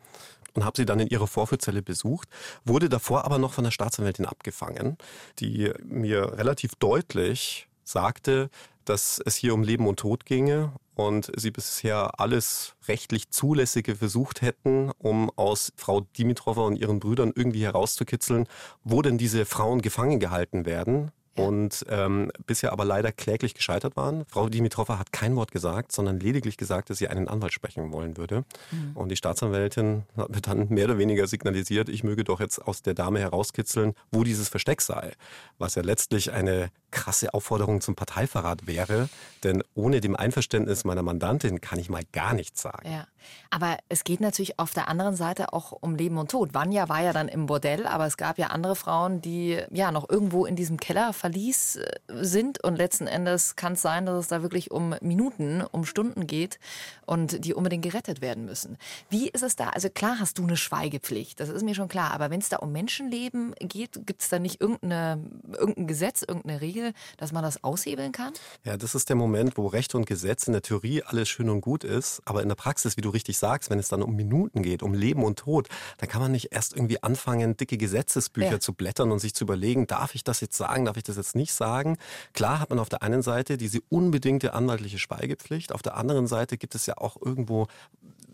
und 0.53 0.65
habe 0.65 0.77
sie 0.77 0.85
dann 0.85 0.99
in 0.99 1.07
ihrer 1.07 1.27
Vorführzelle 1.27 1.81
besucht, 1.81 2.27
wurde 2.65 2.89
davor 2.89 3.25
aber 3.25 3.37
noch 3.37 3.53
von 3.53 3.63
der 3.63 3.71
Staatsanwältin 3.71 4.25
abgefangen, 4.25 4.97
die 5.39 5.71
mir 5.83 6.37
relativ 6.37 6.75
deutlich 6.75 7.67
sagte, 7.83 8.49
dass 8.85 9.21
es 9.25 9.35
hier 9.35 9.53
um 9.53 9.63
Leben 9.63 9.87
und 9.87 9.97
Tod 9.99 10.25
ginge 10.25 10.73
und 10.95 11.31
sie 11.35 11.51
bisher 11.51 12.19
alles 12.19 12.75
rechtlich 12.87 13.29
Zulässige 13.29 13.95
versucht 13.95 14.41
hätten, 14.41 14.91
um 14.99 15.31
aus 15.35 15.73
Frau 15.75 16.01
Dimitrova 16.17 16.61
und 16.61 16.75
ihren 16.75 16.99
Brüdern 16.99 17.31
irgendwie 17.35 17.63
herauszukitzeln, 17.63 18.47
wo 18.83 19.01
denn 19.01 19.17
diese 19.17 19.45
Frauen 19.45 19.81
gefangen 19.81 20.19
gehalten 20.19 20.65
werden 20.65 21.11
und 21.35 21.85
ähm, 21.89 22.31
bisher 22.45 22.71
aber 22.71 22.85
leider 22.85 23.11
kläglich 23.11 23.55
gescheitert 23.55 23.95
waren. 23.95 24.25
Frau 24.27 24.49
Dimitrova 24.49 24.99
hat 24.99 25.11
kein 25.11 25.35
Wort 25.35 25.51
gesagt, 25.51 25.91
sondern 25.91 26.19
lediglich 26.19 26.57
gesagt, 26.57 26.89
dass 26.89 26.99
sie 26.99 27.07
einen 27.07 27.27
Anwalt 27.27 27.53
sprechen 27.53 27.91
wollen 27.91 28.17
würde. 28.17 28.43
Mhm. 28.71 28.91
Und 28.95 29.09
die 29.09 29.15
Staatsanwältin 29.15 30.03
hat 30.15 30.29
mir 30.29 30.41
dann 30.41 30.69
mehr 30.69 30.85
oder 30.85 30.97
weniger 30.97 31.25
signalisiert, 31.27 31.89
ich 31.89 32.03
möge 32.03 32.23
doch 32.23 32.39
jetzt 32.39 32.59
aus 32.59 32.83
der 32.83 32.93
Dame 32.93 33.19
herauskitzeln, 33.19 33.93
wo 34.11 34.23
dieses 34.23 34.49
Versteck 34.49 34.81
sei. 34.81 35.13
Was 35.57 35.75
ja 35.75 35.81
letztlich 35.81 36.31
eine 36.31 36.69
krasse 36.93 37.33
Aufforderung 37.33 37.81
zum 37.81 37.95
Parteiverrat 37.95 38.67
wäre, 38.67 39.09
denn 39.43 39.63
ohne 39.73 39.99
dem 39.99 40.15
Einverständnis 40.15 40.85
meiner 40.85 41.03
Mandantin 41.03 41.59
kann 41.59 41.79
ich 41.79 41.89
mal 41.89 42.03
gar 42.13 42.33
nichts 42.33 42.61
sagen. 42.61 42.89
Ja. 42.89 43.07
Aber 43.49 43.77
es 43.89 44.03
geht 44.03 44.21
natürlich 44.21 44.59
auf 44.59 44.73
der 44.73 44.87
anderen 44.87 45.15
Seite 45.15 45.53
auch 45.53 45.71
um 45.71 45.95
Leben 45.95 46.17
und 46.17 46.31
Tod. 46.31 46.53
Vanya 46.53 46.89
war 46.89 47.01
ja 47.01 47.13
dann 47.13 47.27
im 47.27 47.45
Bordell, 47.45 47.87
aber 47.87 48.05
es 48.05 48.17
gab 48.17 48.37
ja 48.37 48.47
andere 48.47 48.75
Frauen, 48.75 49.21
die 49.21 49.61
ja 49.71 49.91
noch 49.91 50.09
irgendwo 50.09 50.45
in 50.45 50.55
diesem 50.55 50.77
Keller 50.77 51.13
Verlies 51.13 51.77
äh, 51.77 51.99
sind 52.09 52.63
und 52.63 52.75
letzten 52.75 53.07
Endes 53.07 53.55
kann 53.55 53.73
es 53.73 53.81
sein, 53.81 54.05
dass 54.05 54.19
es 54.19 54.27
da 54.27 54.41
wirklich 54.41 54.71
um 54.71 54.95
Minuten, 55.01 55.63
um 55.71 55.85
Stunden 55.85 56.27
geht 56.27 56.59
und 57.05 57.45
die 57.45 57.53
unbedingt 57.53 57.83
gerettet 57.83 58.21
werden 58.21 58.45
müssen. 58.45 58.77
Wie 59.09 59.29
ist 59.29 59.43
es 59.43 59.55
da? 59.55 59.69
Also 59.69 59.89
klar 59.89 60.17
hast 60.19 60.37
du 60.37 60.43
eine 60.43 60.57
Schweigepflicht, 60.57 61.39
das 61.39 61.49
ist 61.49 61.63
mir 61.63 61.75
schon 61.75 61.87
klar, 61.87 62.11
aber 62.11 62.29
wenn 62.29 62.39
es 62.39 62.49
da 62.49 62.57
um 62.57 62.71
Menschenleben 62.71 63.55
geht, 63.59 64.05
gibt 64.05 64.21
es 64.21 64.29
da 64.29 64.39
nicht 64.39 64.61
irgendeine, 64.61 65.23
irgendein 65.57 65.87
Gesetz, 65.87 66.23
irgendeine 66.27 66.61
Regel, 66.61 66.82
dass 67.15 67.31
man 67.31 67.43
das 67.43 67.63
aushebeln 67.63 68.11
kann? 68.11 68.33
Ja, 68.65 68.75
das 68.75 68.95
ist 68.95 69.07
der 69.07 69.15
Moment, 69.15 69.57
wo 69.57 69.67
Recht 69.67 69.95
und 69.95 70.05
Gesetz 70.05 70.47
in 70.47 70.53
der 70.53 70.61
Theorie 70.61 71.03
alles 71.03 71.29
schön 71.29 71.49
und 71.49 71.61
gut 71.61 71.85
ist, 71.85 72.21
aber 72.25 72.41
in 72.41 72.49
der 72.49 72.55
Praxis, 72.55 72.97
wie 72.97 73.01
du 73.01 73.09
richtig 73.09 73.37
sagst, 73.37 73.69
wenn 73.69 73.79
es 73.79 73.87
dann 73.87 74.01
um 74.01 74.13
Minuten 74.13 74.61
geht, 74.61 74.83
um 74.83 74.93
Leben 74.93 75.23
und 75.23 75.39
Tod, 75.39 75.69
dann 75.99 76.09
kann 76.09 76.21
man 76.21 76.33
nicht 76.33 76.49
erst 76.51 76.73
irgendwie 76.75 77.01
anfangen, 77.01 77.55
dicke 77.55 77.77
Gesetzesbücher 77.77 78.51
ja. 78.51 78.59
zu 78.59 78.73
blättern 78.73 79.11
und 79.11 79.19
sich 79.19 79.33
zu 79.33 79.45
überlegen, 79.45 79.87
darf 79.87 80.15
ich 80.15 80.25
das 80.25 80.41
jetzt 80.41 80.57
sagen, 80.57 80.83
darf 80.83 80.97
ich 80.97 81.03
das 81.03 81.13
das 81.13 81.27
jetzt 81.27 81.35
nicht 81.35 81.53
sagen. 81.53 81.97
Klar 82.33 82.59
hat 82.59 82.69
man 82.69 82.79
auf 82.79 82.89
der 82.89 83.03
einen 83.03 83.21
Seite 83.21 83.57
diese 83.57 83.79
unbedingte 83.89 84.53
anwaltliche 84.53 84.99
Schweigepflicht, 84.99 85.71
auf 85.71 85.81
der 85.81 85.95
anderen 85.95 86.27
Seite 86.27 86.57
gibt 86.57 86.75
es 86.75 86.85
ja 86.85 86.97
auch 86.97 87.17
irgendwo 87.21 87.67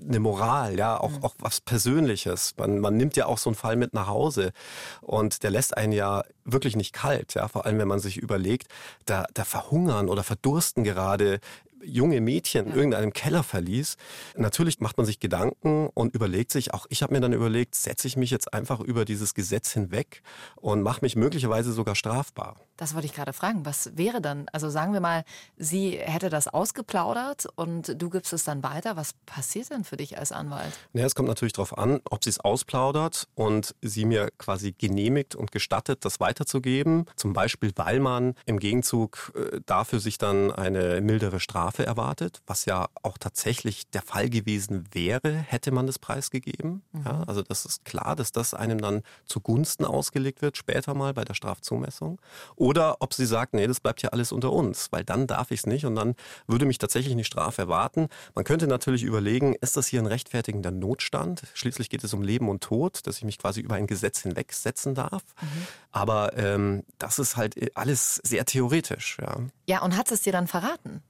eine 0.01 0.19
Moral, 0.19 0.77
ja, 0.77 0.97
auch, 0.97 1.11
mhm. 1.11 1.23
auch 1.23 1.35
was 1.39 1.59
Persönliches. 1.59 2.53
Man, 2.57 2.79
man 2.79 2.95
nimmt 2.95 3.17
ja 3.17 3.25
auch 3.25 3.37
so 3.37 3.49
einen 3.49 3.55
Fall 3.55 3.75
mit 3.75 3.93
nach 3.93 4.07
Hause 4.07 4.53
und 5.01 5.43
der 5.43 5.51
lässt 5.51 5.75
einen 5.75 5.91
ja 5.91 6.23
wirklich 6.51 6.75
nicht 6.75 6.93
kalt, 6.93 7.33
ja, 7.35 7.47
vor 7.47 7.65
allem 7.65 7.79
wenn 7.79 7.87
man 7.87 7.99
sich 7.99 8.17
überlegt, 8.17 8.67
da, 9.05 9.25
da 9.33 9.43
verhungern 9.43 10.09
oder 10.09 10.23
verdursten 10.23 10.83
gerade 10.83 11.39
junge 11.83 12.21
Mädchen 12.21 12.67
in 12.67 12.73
irgendeinem 12.73 13.13
Keller 13.13 13.43
verließ. 13.43 13.97
Natürlich 14.35 14.79
macht 14.79 14.97
man 14.97 15.05
sich 15.05 15.19
Gedanken 15.19 15.89
und 15.93 16.13
überlegt 16.13 16.51
sich, 16.51 16.73
auch 16.73 16.85
ich 16.89 17.03
habe 17.03 17.13
mir 17.13 17.21
dann 17.21 17.33
überlegt, 17.33 17.75
setze 17.75 18.07
ich 18.07 18.17
mich 18.17 18.31
jetzt 18.31 18.53
einfach 18.53 18.79
über 18.79 19.05
dieses 19.05 19.33
Gesetz 19.33 19.71
hinweg 19.71 20.21
und 20.55 20.81
mache 20.81 21.01
mich 21.01 21.15
möglicherweise 21.15 21.71
sogar 21.71 21.95
strafbar. 21.95 22.57
Das 22.77 22.93
wollte 22.93 23.07
ich 23.07 23.13
gerade 23.13 23.33
fragen. 23.33 23.65
Was 23.65 23.97
wäre 23.97 24.21
dann? 24.21 24.45
Also 24.53 24.69
sagen 24.69 24.93
wir 24.93 25.01
mal, 25.01 25.25
sie 25.57 25.97
hätte 25.97 26.29
das 26.29 26.47
ausgeplaudert 26.47 27.47
und 27.55 28.01
du 28.01 28.09
gibst 28.09 28.31
es 28.31 28.45
dann 28.45 28.63
weiter. 28.63 28.95
Was 28.95 29.13
passiert 29.25 29.69
denn 29.69 29.83
für 29.83 29.97
dich 29.97 30.17
als 30.17 30.31
Anwalt? 30.31 30.71
Naja, 30.93 31.05
es 31.05 31.13
kommt 31.13 31.27
natürlich 31.27 31.51
darauf 31.51 31.77
an, 31.77 31.99
ob 32.09 32.23
sie 32.23 32.29
es 32.29 32.39
ausplaudert 32.39 33.27
und 33.35 33.75
sie 33.81 34.05
mir 34.05 34.29
quasi 34.37 34.71
genehmigt 34.71 35.35
und 35.35 35.51
gestattet, 35.51 36.05
das 36.05 36.21
weiterzugeben. 36.21 37.05
Zum 37.17 37.33
Beispiel, 37.33 37.73
weil 37.75 37.99
man 37.99 38.35
im 38.45 38.59
Gegenzug 38.59 39.33
äh, 39.35 39.59
dafür 39.65 39.99
sich 39.99 40.17
dann 40.17 40.49
eine 40.49 41.01
mildere 41.01 41.41
Strafe 41.41 41.68
erwartet, 41.77 42.41
was 42.47 42.65
ja 42.65 42.89
auch 43.03 43.19
tatsächlich 43.19 43.87
der 43.91 44.01
Fall 44.01 44.29
gewesen 44.29 44.85
wäre, 44.91 45.33
hätte 45.33 45.71
man 45.71 45.85
das 45.85 45.99
preisgegeben. 45.99 46.81
Mhm. 46.91 47.03
Ja, 47.05 47.23
also 47.27 47.43
das 47.43 47.65
ist 47.65 47.85
klar, 47.85 48.15
dass 48.15 48.31
das 48.31 48.55
einem 48.55 48.81
dann 48.81 49.03
zugunsten 49.25 49.85
ausgelegt 49.85 50.41
wird, 50.41 50.57
später 50.57 50.95
mal 50.95 51.13
bei 51.13 51.23
der 51.23 51.35
Strafzumessung. 51.35 52.19
Oder 52.55 52.97
ob 53.01 53.13
sie 53.13 53.25
sagt, 53.25 53.53
nee, 53.53 53.67
das 53.67 53.79
bleibt 53.79 54.01
ja 54.01 54.09
alles 54.09 54.31
unter 54.31 54.51
uns, 54.51 54.87
weil 54.91 55.03
dann 55.03 55.27
darf 55.27 55.51
ich 55.51 55.59
es 55.59 55.65
nicht 55.67 55.85
und 55.85 55.95
dann 55.95 56.15
würde 56.47 56.65
mich 56.65 56.79
tatsächlich 56.79 57.13
eine 57.13 57.23
Strafe 57.23 57.63
erwarten. 57.63 58.07
Man 58.33 58.45
könnte 58.45 58.67
natürlich 58.67 59.03
überlegen, 59.03 59.55
ist 59.61 59.77
das 59.77 59.87
hier 59.87 60.01
ein 60.01 60.07
rechtfertigender 60.07 60.71
Notstand? 60.71 61.43
Schließlich 61.53 61.89
geht 61.89 62.03
es 62.03 62.13
um 62.13 62.23
Leben 62.23 62.49
und 62.49 62.63
Tod, 62.63 63.05
dass 63.05 63.17
ich 63.17 63.23
mich 63.23 63.37
quasi 63.37 63.61
über 63.61 63.75
ein 63.75 63.85
Gesetz 63.85 64.21
hinwegsetzen 64.21 64.95
darf. 64.95 65.23
Mhm. 65.41 65.67
Aber 65.91 66.37
ähm, 66.37 66.83
das 66.97 67.19
ist 67.19 67.35
halt 67.35 67.77
alles 67.77 68.15
sehr 68.23 68.45
theoretisch. 68.45 69.17
Ja, 69.21 69.37
ja 69.67 69.81
und 69.81 69.97
hat 69.97 70.11
es 70.11 70.21
dir 70.21 70.31
dann 70.31 70.47
verraten? 70.47 71.03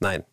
Nein, 0.00 0.24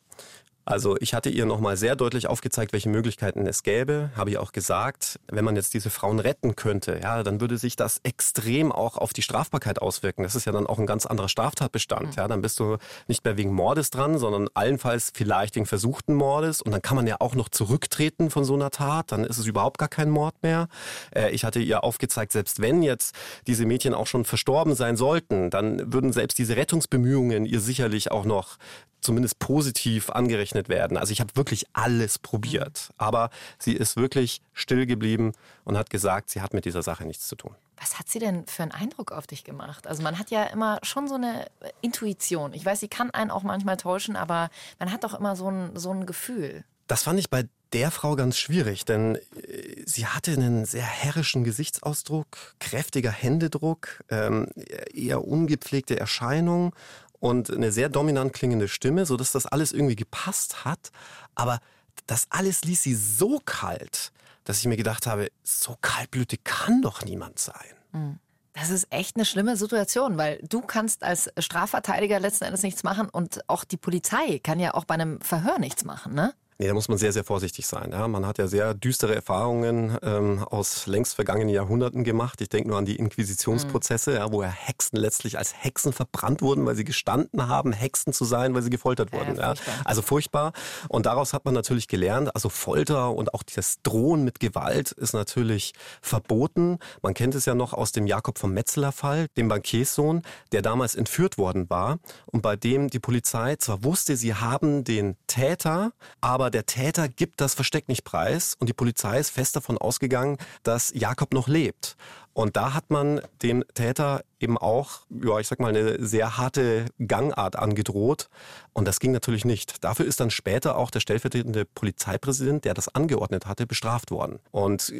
also 0.65 0.95
ich 0.99 1.13
hatte 1.13 1.29
ihr 1.29 1.45
nochmal 1.45 1.75
sehr 1.75 1.95
deutlich 1.95 2.27
aufgezeigt, 2.27 2.71
welche 2.71 2.89
Möglichkeiten 2.89 3.45
es 3.45 3.63
gäbe. 3.63 4.11
Habe 4.15 4.29
ich 4.29 4.37
auch 4.37 4.53
gesagt, 4.53 5.19
wenn 5.29 5.43
man 5.43 5.55
jetzt 5.55 5.73
diese 5.73 5.89
Frauen 5.89 6.19
retten 6.19 6.55
könnte, 6.55 6.99
ja, 7.01 7.23
dann 7.23 7.41
würde 7.41 7.57
sich 7.57 7.75
das 7.75 7.99
extrem 8.03 8.71
auch 8.71 8.97
auf 8.97 9.11
die 9.11 9.21
Strafbarkeit 9.21 9.81
auswirken. 9.81 10.23
Das 10.23 10.35
ist 10.35 10.45
ja 10.45 10.53
dann 10.53 10.65
auch 10.65 10.79
ein 10.79 10.85
ganz 10.85 11.05
anderer 11.05 11.27
Straftatbestand. 11.27 12.07
Mhm. 12.07 12.13
Ja, 12.15 12.27
dann 12.27 12.41
bist 12.41 12.59
du 12.59 12.77
nicht 13.07 13.25
mehr 13.25 13.35
wegen 13.35 13.53
Mordes 13.53 13.89
dran, 13.89 14.17
sondern 14.17 14.47
allenfalls 14.53 15.11
vielleicht 15.13 15.55
wegen 15.55 15.65
versuchten 15.65 16.13
Mordes. 16.13 16.61
Und 16.61 16.71
dann 16.71 16.81
kann 16.81 16.95
man 16.95 17.07
ja 17.07 17.17
auch 17.19 17.35
noch 17.35 17.49
zurücktreten 17.49 18.29
von 18.29 18.45
so 18.45 18.53
einer 18.53 18.69
Tat. 18.69 19.11
Dann 19.11 19.25
ist 19.25 19.39
es 19.39 19.45
überhaupt 19.45 19.77
gar 19.77 19.89
kein 19.89 20.09
Mord 20.09 20.35
mehr. 20.43 20.69
Äh, 21.13 21.31
ich 21.31 21.43
hatte 21.43 21.59
ihr 21.59 21.83
aufgezeigt, 21.83 22.31
selbst 22.31 22.61
wenn 22.61 22.83
jetzt 22.83 23.15
diese 23.47 23.65
Mädchen 23.65 23.93
auch 23.93 24.07
schon 24.07 24.23
verstorben 24.23 24.75
sein 24.75 24.95
sollten, 24.95 25.49
dann 25.49 25.91
würden 25.91 26.13
selbst 26.13 26.37
diese 26.37 26.55
Rettungsbemühungen 26.55 27.45
ihr 27.45 27.59
sicherlich 27.59 28.11
auch 28.11 28.23
noch 28.23 28.57
zumindest 29.03 29.39
positiv 29.39 30.09
angerechnet 30.09 30.52
werden. 30.69 30.97
Also 30.97 31.11
ich 31.11 31.19
habe 31.19 31.35
wirklich 31.35 31.65
alles 31.73 32.19
probiert. 32.19 32.91
Aber 32.97 33.29
sie 33.59 33.73
ist 33.73 33.97
wirklich 33.97 34.41
still 34.53 34.85
geblieben 34.85 35.33
und 35.63 35.77
hat 35.77 35.89
gesagt, 35.89 36.29
sie 36.29 36.41
hat 36.41 36.53
mit 36.53 36.65
dieser 36.65 36.83
Sache 36.83 37.05
nichts 37.05 37.27
zu 37.27 37.35
tun. 37.35 37.55
Was 37.77 37.99
hat 37.99 38.07
sie 38.07 38.19
denn 38.19 38.45
für 38.47 38.63
einen 38.63 38.71
Eindruck 38.71 39.11
auf 39.11 39.27
dich 39.27 39.43
gemacht? 39.43 39.87
Also 39.87 40.03
man 40.03 40.17
hat 40.17 40.31
ja 40.31 40.43
immer 40.45 40.79
schon 40.83 41.07
so 41.07 41.15
eine 41.15 41.47
Intuition. 41.81 42.53
Ich 42.53 42.65
weiß, 42.65 42.79
sie 42.79 42.87
kann 42.87 43.11
einen 43.11 43.31
auch 43.31 43.43
manchmal 43.43 43.77
täuschen, 43.77 44.15
aber 44.15 44.49
man 44.79 44.91
hat 44.91 45.03
doch 45.03 45.13
immer 45.13 45.35
so 45.35 45.49
ein, 45.49 45.71
so 45.75 45.91
ein 45.91 46.05
Gefühl. 46.05 46.63
Das 46.87 47.03
fand 47.03 47.19
ich 47.19 47.29
bei 47.29 47.45
der 47.73 47.91
Frau 47.91 48.15
ganz 48.15 48.37
schwierig, 48.37 48.85
denn 48.85 49.15
äh, 49.15 49.83
sie 49.85 50.05
hatte 50.05 50.31
einen 50.31 50.65
sehr 50.65 50.83
herrischen 50.83 51.43
Gesichtsausdruck, 51.43 52.55
kräftiger 52.59 53.11
Händedruck, 53.11 54.03
ähm, 54.09 54.47
eher 54.93 55.25
ungepflegte 55.27 55.99
Erscheinung 55.99 56.73
und 57.23 57.49
eine 57.49 57.71
sehr 57.71 57.87
dominant 57.87 58.33
klingende 58.33 58.67
Stimme, 58.67 59.05
sodass 59.05 59.31
das 59.31 59.45
alles 59.45 59.71
irgendwie 59.71 59.95
gepasst 59.95 60.65
hat. 60.65 60.91
Aber 61.35 61.61
das 62.05 62.27
alles 62.29 62.65
ließ 62.65 62.83
sie 62.83 62.95
so 62.95 63.39
kalt, 63.45 64.11
dass 64.43 64.59
ich 64.59 64.65
mir 64.65 64.75
gedacht 64.75 65.07
habe, 65.07 65.31
so 65.41 65.77
kaltblütig 65.79 66.43
kann 66.43 66.81
doch 66.81 67.05
niemand 67.05 67.39
sein. 67.39 67.75
Hm. 67.93 68.19
Das 68.51 68.69
ist 68.69 68.87
echt 68.89 69.15
eine 69.15 69.23
schlimme 69.23 69.55
Situation, 69.55 70.17
weil 70.17 70.39
du 70.43 70.59
kannst 70.59 71.01
als 71.01 71.31
Strafverteidiger 71.37 72.19
letzten 72.19 72.43
Endes 72.43 72.61
nichts 72.61 72.83
machen 72.83 73.07
und 73.07 73.39
auch 73.47 73.63
die 73.63 73.77
Polizei 73.77 74.39
kann 74.43 74.59
ja 74.59 74.73
auch 74.73 74.83
bei 74.83 74.95
einem 74.95 75.21
Verhör 75.21 75.59
nichts 75.59 75.85
machen, 75.85 76.13
ne? 76.13 76.33
Nee, 76.57 76.67
da 76.67 76.73
muss 76.73 76.87
man 76.87 76.97
sehr, 76.97 77.11
sehr 77.11 77.23
vorsichtig 77.23 77.67
sein. 77.67 77.91
Ja, 77.91 78.07
man 78.07 78.25
hat 78.25 78.37
ja 78.37 78.47
sehr 78.47 78.73
düstere 78.73 79.15
Erfahrungen 79.15 79.97
ähm, 80.01 80.39
aus 80.43 80.87
längst 80.87 81.15
vergangenen 81.15 81.49
Jahrhunderten 81.49 82.03
gemacht. 82.03 82.41
Ich 82.41 82.49
denke 82.49 82.69
nur 82.69 82.77
an 82.77 82.85
die 82.85 82.95
Inquisitionsprozesse, 82.95 84.11
mhm. 84.11 84.17
ja, 84.17 84.31
wo 84.31 84.43
ja 84.43 84.49
Hexen 84.49 84.97
letztlich 84.97 85.37
als 85.37 85.53
Hexen 85.63 85.93
verbrannt 85.93 86.41
wurden, 86.41 86.65
weil 86.65 86.75
sie 86.75 86.83
gestanden 86.83 87.47
haben, 87.47 87.73
Hexen 87.73 88.13
zu 88.13 88.25
sein, 88.25 88.53
weil 88.53 88.61
sie 88.61 88.69
gefoltert 88.69 89.11
wurden. 89.13 89.35
Ja, 89.35 89.55
furchtbar. 89.55 89.75
Also 89.85 90.01
furchtbar. 90.01 90.53
Und 90.89 91.05
daraus 91.05 91.33
hat 91.33 91.45
man 91.45 91.53
natürlich 91.53 91.87
gelernt, 91.87 92.35
also 92.35 92.49
Folter 92.49 93.11
und 93.11 93.33
auch 93.33 93.43
das 93.43 93.81
Drohen 93.83 94.23
mit 94.23 94.39
Gewalt 94.39 94.91
ist 94.91 95.13
natürlich 95.13 95.73
verboten. 96.01 96.79
Man 97.01 97.13
kennt 97.13 97.35
es 97.35 97.45
ja 97.45 97.55
noch 97.55 97.73
aus 97.73 97.91
dem 97.91 98.07
Jakob 98.07 98.37
vom 98.37 98.53
Metzler 98.53 98.91
Fall, 98.91 99.27
dem 99.37 99.47
Bankierssohn, 99.47 100.21
der 100.51 100.61
damals 100.61 100.95
entführt 100.95 101.37
worden 101.37 101.69
war 101.69 101.99
und 102.25 102.41
bei 102.41 102.55
dem 102.55 102.89
die 102.89 102.99
Polizei 102.99 103.55
zwar 103.57 103.83
wusste, 103.83 104.15
sie 104.15 104.35
haben 104.35 104.83
den 104.83 105.17
Täter, 105.27 105.91
aber 106.21 106.42
aber 106.43 106.51
der 106.51 106.65
Täter 106.65 107.07
gibt 107.07 107.39
das 107.39 107.53
Versteck 107.53 107.87
nicht 107.87 108.03
preis 108.03 108.57
und 108.59 108.67
die 108.67 108.73
Polizei 108.73 109.17
ist 109.17 109.29
fest 109.29 109.55
davon 109.55 109.77
ausgegangen, 109.77 110.35
dass 110.63 110.91
Jakob 110.93 111.33
noch 111.33 111.47
lebt. 111.47 111.95
Und 112.33 112.57
da 112.57 112.73
hat 112.73 112.89
man 112.89 113.21
dem 113.41 113.63
Täter 113.75 114.25
eben 114.41 114.57
auch, 114.57 115.03
ja, 115.09 115.39
ich 115.39 115.47
sag 115.47 115.61
mal, 115.61 115.69
eine 115.69 116.05
sehr 116.05 116.37
harte 116.37 116.87
Gangart 117.07 117.55
angedroht. 117.55 118.27
Und 118.73 118.89
das 118.89 118.99
ging 118.99 119.13
natürlich 119.13 119.45
nicht. 119.45 119.85
Dafür 119.85 120.05
ist 120.05 120.19
dann 120.19 120.31
später 120.31 120.77
auch 120.77 120.91
der 120.91 120.99
stellvertretende 120.99 121.63
Polizeipräsident, 121.63 122.65
der 122.65 122.73
das 122.73 122.93
angeordnet 122.93 123.45
hatte, 123.45 123.65
bestraft 123.65 124.11
worden. 124.11 124.39
Und 124.51 124.91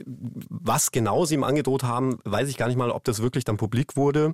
was 0.48 0.94
genau 0.94 1.26
sie 1.26 1.36
ihm 1.36 1.44
angedroht 1.44 1.84
haben, 1.84 2.20
weiß 2.24 2.48
ich 2.48 2.56
gar 2.56 2.68
nicht 2.68 2.78
mal, 2.78 2.90
ob 2.90 3.04
das 3.04 3.22
wirklich 3.22 3.44
dann 3.44 3.58
publik 3.58 3.98
wurde. 3.98 4.34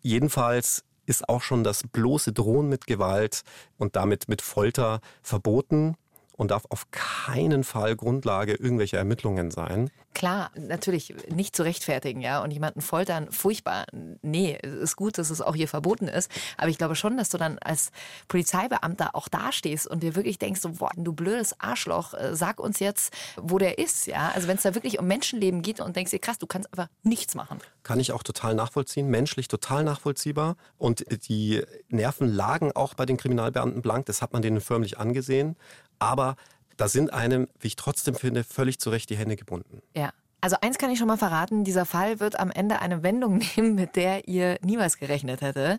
Jedenfalls 0.00 0.84
ist 1.04 1.28
auch 1.28 1.42
schon 1.42 1.64
das 1.64 1.82
bloße 1.82 2.32
Drohen 2.32 2.70
mit 2.70 2.86
Gewalt 2.86 3.42
und 3.76 3.94
damit 3.94 4.26
mit 4.28 4.40
Folter 4.40 5.00
verboten 5.20 5.96
und 6.36 6.50
darf 6.50 6.64
auf 6.68 6.90
keinen 6.90 7.64
Fall 7.64 7.96
Grundlage 7.96 8.54
irgendwelcher 8.54 8.98
Ermittlungen 8.98 9.50
sein. 9.50 9.90
Klar, 10.14 10.50
natürlich 10.56 11.14
nicht 11.28 11.54
zu 11.54 11.62
rechtfertigen, 11.62 12.22
ja, 12.22 12.42
und 12.42 12.50
jemanden 12.50 12.80
foltern, 12.80 13.30
furchtbar. 13.30 13.84
Nee, 14.22 14.58
es 14.62 14.72
ist 14.72 14.96
gut, 14.96 15.18
dass 15.18 15.28
es 15.28 15.42
auch 15.42 15.54
hier 15.54 15.68
verboten 15.68 16.08
ist, 16.08 16.30
aber 16.56 16.68
ich 16.68 16.78
glaube 16.78 16.94
schon, 16.94 17.18
dass 17.18 17.28
du 17.28 17.36
dann 17.36 17.58
als 17.58 17.90
Polizeibeamter 18.28 19.14
auch 19.14 19.28
dastehst 19.28 19.86
und 19.86 20.02
dir 20.02 20.14
wirklich 20.14 20.38
denkst, 20.38 20.60
so, 20.60 20.70
boah, 20.70 20.90
du 20.96 21.12
blödes 21.12 21.60
Arschloch, 21.60 22.14
äh, 22.14 22.34
sag 22.34 22.60
uns 22.60 22.78
jetzt, 22.78 23.12
wo 23.36 23.58
der 23.58 23.78
ist, 23.78 24.06
ja. 24.06 24.32
Also 24.34 24.48
wenn 24.48 24.56
es 24.56 24.62
da 24.62 24.74
wirklich 24.74 24.98
um 24.98 25.06
Menschenleben 25.06 25.60
geht 25.60 25.80
und 25.80 25.96
denkst 25.96 26.12
dir, 26.12 26.18
krass, 26.18 26.38
du 26.38 26.46
kannst 26.46 26.72
einfach 26.72 26.88
nichts 27.02 27.34
machen. 27.34 27.58
Kann 27.82 28.00
ich 28.00 28.12
auch 28.12 28.22
total 28.22 28.54
nachvollziehen, 28.54 29.08
menschlich 29.08 29.48
total 29.48 29.84
nachvollziehbar 29.84 30.56
und 30.78 31.04
die 31.28 31.62
Nerven 31.88 32.26
lagen 32.26 32.72
auch 32.72 32.94
bei 32.94 33.04
den 33.04 33.18
Kriminalbeamten 33.18 33.82
blank, 33.82 34.06
das 34.06 34.22
hat 34.22 34.32
man 34.32 34.40
denen 34.40 34.60
förmlich 34.60 34.98
angesehen. 34.98 35.56
Aber 35.98 36.36
da 36.76 36.88
sind 36.88 37.12
einem, 37.12 37.48
wie 37.58 37.68
ich 37.68 37.76
trotzdem 37.76 38.14
finde, 38.14 38.44
völlig 38.44 38.78
zu 38.78 38.90
Recht 38.90 39.10
die 39.10 39.16
Hände 39.16 39.36
gebunden. 39.36 39.82
Ja. 39.94 40.10
Also 40.42 40.56
eins 40.60 40.78
kann 40.78 40.90
ich 40.90 40.98
schon 40.98 41.08
mal 41.08 41.16
verraten, 41.16 41.64
dieser 41.64 41.86
Fall 41.86 42.20
wird 42.20 42.38
am 42.38 42.50
Ende 42.50 42.80
eine 42.80 43.02
Wendung 43.02 43.38
nehmen, 43.56 43.74
mit 43.74 43.96
der 43.96 44.28
ihr 44.28 44.58
niemals 44.62 44.98
gerechnet 44.98 45.40
hätte. 45.40 45.78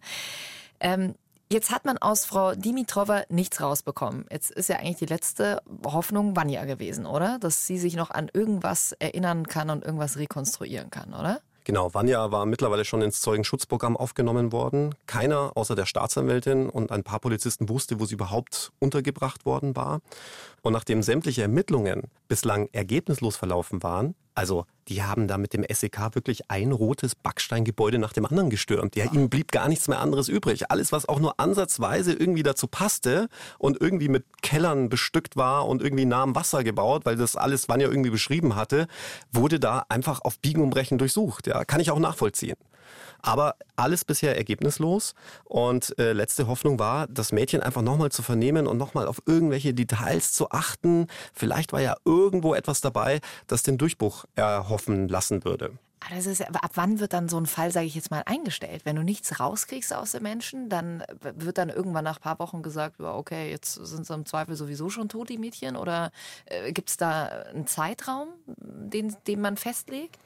Ähm, 0.79 1.15
Jetzt 1.49 1.71
hat 1.71 1.85
man 1.85 1.97
aus 1.97 2.25
Frau 2.25 2.55
Dimitrova 2.55 3.23
nichts 3.29 3.61
rausbekommen. 3.61 4.25
Jetzt 4.29 4.51
ist 4.51 4.67
ja 4.67 4.79
eigentlich 4.79 4.97
die 4.97 5.05
letzte 5.05 5.61
Hoffnung 5.85 6.35
Vanya 6.35 6.65
gewesen, 6.65 7.05
oder? 7.05 7.39
Dass 7.39 7.65
sie 7.65 7.77
sich 7.77 7.95
noch 7.95 8.11
an 8.11 8.29
irgendwas 8.33 8.91
erinnern 8.99 9.47
kann 9.47 9.69
und 9.69 9.85
irgendwas 9.85 10.17
rekonstruieren 10.17 10.89
kann, 10.89 11.13
oder? 11.13 11.39
Genau, 11.67 11.93
Vanya 11.93 12.31
war 12.31 12.45
mittlerweile 12.45 12.85
schon 12.85 13.01
ins 13.01 13.19
Zeugenschutzprogramm 13.19 13.97
aufgenommen 13.97 14.53
worden. 14.53 14.95
Keiner 15.05 15.51
außer 15.55 15.75
der 15.75 15.85
Staatsanwältin 15.85 16.69
und 16.69 16.93
ein 16.93 17.03
paar 17.03 17.19
Polizisten 17.19 17.67
wusste, 17.67 17.99
wo 17.99 18.05
sie 18.05 18.13
überhaupt 18.13 18.71
untergebracht 18.79 19.45
worden 19.45 19.75
war. 19.75 19.99
Und 20.67 20.73
nachdem 20.73 21.01
sämtliche 21.01 21.43
Ermittlungen 21.43 22.09
bislang 22.27 22.67
ergebnislos 22.73 23.37
verlaufen 23.37 23.83
waren, 23.83 24.15
also 24.35 24.65
die 24.89 25.01
haben 25.01 25.29
da 25.29 25.37
mit 25.37 25.53
dem 25.53 25.63
SEK 25.63 26.13
wirklich 26.13 26.51
ein 26.51 26.73
rotes 26.73 27.15
Backsteingebäude 27.15 27.99
nach 27.99 28.11
dem 28.11 28.25
anderen 28.25 28.49
gestürmt. 28.49 28.97
Ja, 28.97 29.05
ihnen 29.05 29.29
blieb 29.29 29.53
gar 29.53 29.69
nichts 29.69 29.87
mehr 29.87 30.01
anderes 30.01 30.27
übrig. 30.27 30.69
Alles, 30.69 30.91
was 30.91 31.07
auch 31.07 31.21
nur 31.21 31.39
ansatzweise 31.39 32.11
irgendwie 32.11 32.43
dazu 32.43 32.67
passte 32.67 33.29
und 33.59 33.79
irgendwie 33.79 34.09
mit 34.09 34.25
Kellern 34.41 34.89
bestückt 34.89 35.37
war 35.37 35.69
und 35.69 35.81
irgendwie 35.81 36.03
nah 36.03 36.23
am 36.23 36.35
Wasser 36.35 36.65
gebaut, 36.65 37.05
weil 37.05 37.15
das 37.15 37.37
alles 37.37 37.69
Vanya 37.69 37.87
irgendwie 37.87 38.09
beschrieben 38.09 38.57
hatte, 38.57 38.87
wurde 39.31 39.61
da 39.61 39.85
einfach 39.87 40.19
auf 40.19 40.37
Biegen 40.39 40.61
und 40.61 40.71
Brechen 40.71 40.97
durchsucht. 40.97 41.47
Ja, 41.47 41.63
kann 41.63 41.79
ich 41.79 41.91
auch 41.91 41.99
nachvollziehen. 41.99 42.57
Aber 43.21 43.55
alles 43.75 44.05
bisher 44.05 44.37
ergebnislos. 44.37 45.13
Und 45.43 45.97
äh, 45.99 46.13
letzte 46.13 46.47
Hoffnung 46.47 46.79
war, 46.79 47.07
das 47.07 47.31
Mädchen 47.31 47.61
einfach 47.61 47.81
nochmal 47.81 48.11
zu 48.11 48.21
vernehmen 48.21 48.67
und 48.67 48.77
nochmal 48.77 49.07
auf 49.07 49.21
irgendwelche 49.25 49.73
Details 49.73 50.33
zu 50.33 50.51
achten. 50.51 51.07
Vielleicht 51.33 51.73
war 51.73 51.81
ja 51.81 51.95
irgendwo 52.05 52.53
etwas 52.53 52.81
dabei, 52.81 53.19
das 53.47 53.63
den 53.63 53.77
Durchbruch 53.77 54.25
erhoffen 54.35 55.07
lassen 55.07 55.43
würde. 55.45 55.71
Das 56.09 56.25
ist, 56.25 56.41
ab 56.41 56.71
wann 56.75 56.99
wird 56.99 57.13
dann 57.13 57.27
so 57.27 57.37
ein 57.37 57.47
Fall, 57.47 57.71
sage 57.71 57.85
ich 57.85 57.95
jetzt 57.95 58.11
mal, 58.11 58.23
eingestellt? 58.25 58.85
Wenn 58.85 58.95
du 58.95 59.03
nichts 59.03 59.39
rauskriegst 59.39 59.93
aus 59.93 60.11
den 60.11 60.23
Menschen, 60.23 60.69
dann 60.69 61.03
wird 61.21 61.57
dann 61.57 61.69
irgendwann 61.69 62.03
nach 62.03 62.17
ein 62.17 62.21
paar 62.21 62.39
Wochen 62.39 62.61
gesagt, 62.61 62.99
okay, 63.01 63.49
jetzt 63.49 63.73
sind 63.73 64.05
sie 64.05 64.13
im 64.13 64.25
Zweifel 64.25 64.55
sowieso 64.55 64.89
schon 64.89 65.09
tot, 65.09 65.29
die 65.29 65.37
Mädchen? 65.37 65.75
Oder 65.75 66.11
äh, 66.45 66.71
gibt 66.71 66.89
es 66.89 66.97
da 66.97 67.25
einen 67.25 67.67
Zeitraum, 67.67 68.29
den, 68.45 69.15
den 69.27 69.41
man 69.41 69.57
festlegt? 69.57 70.17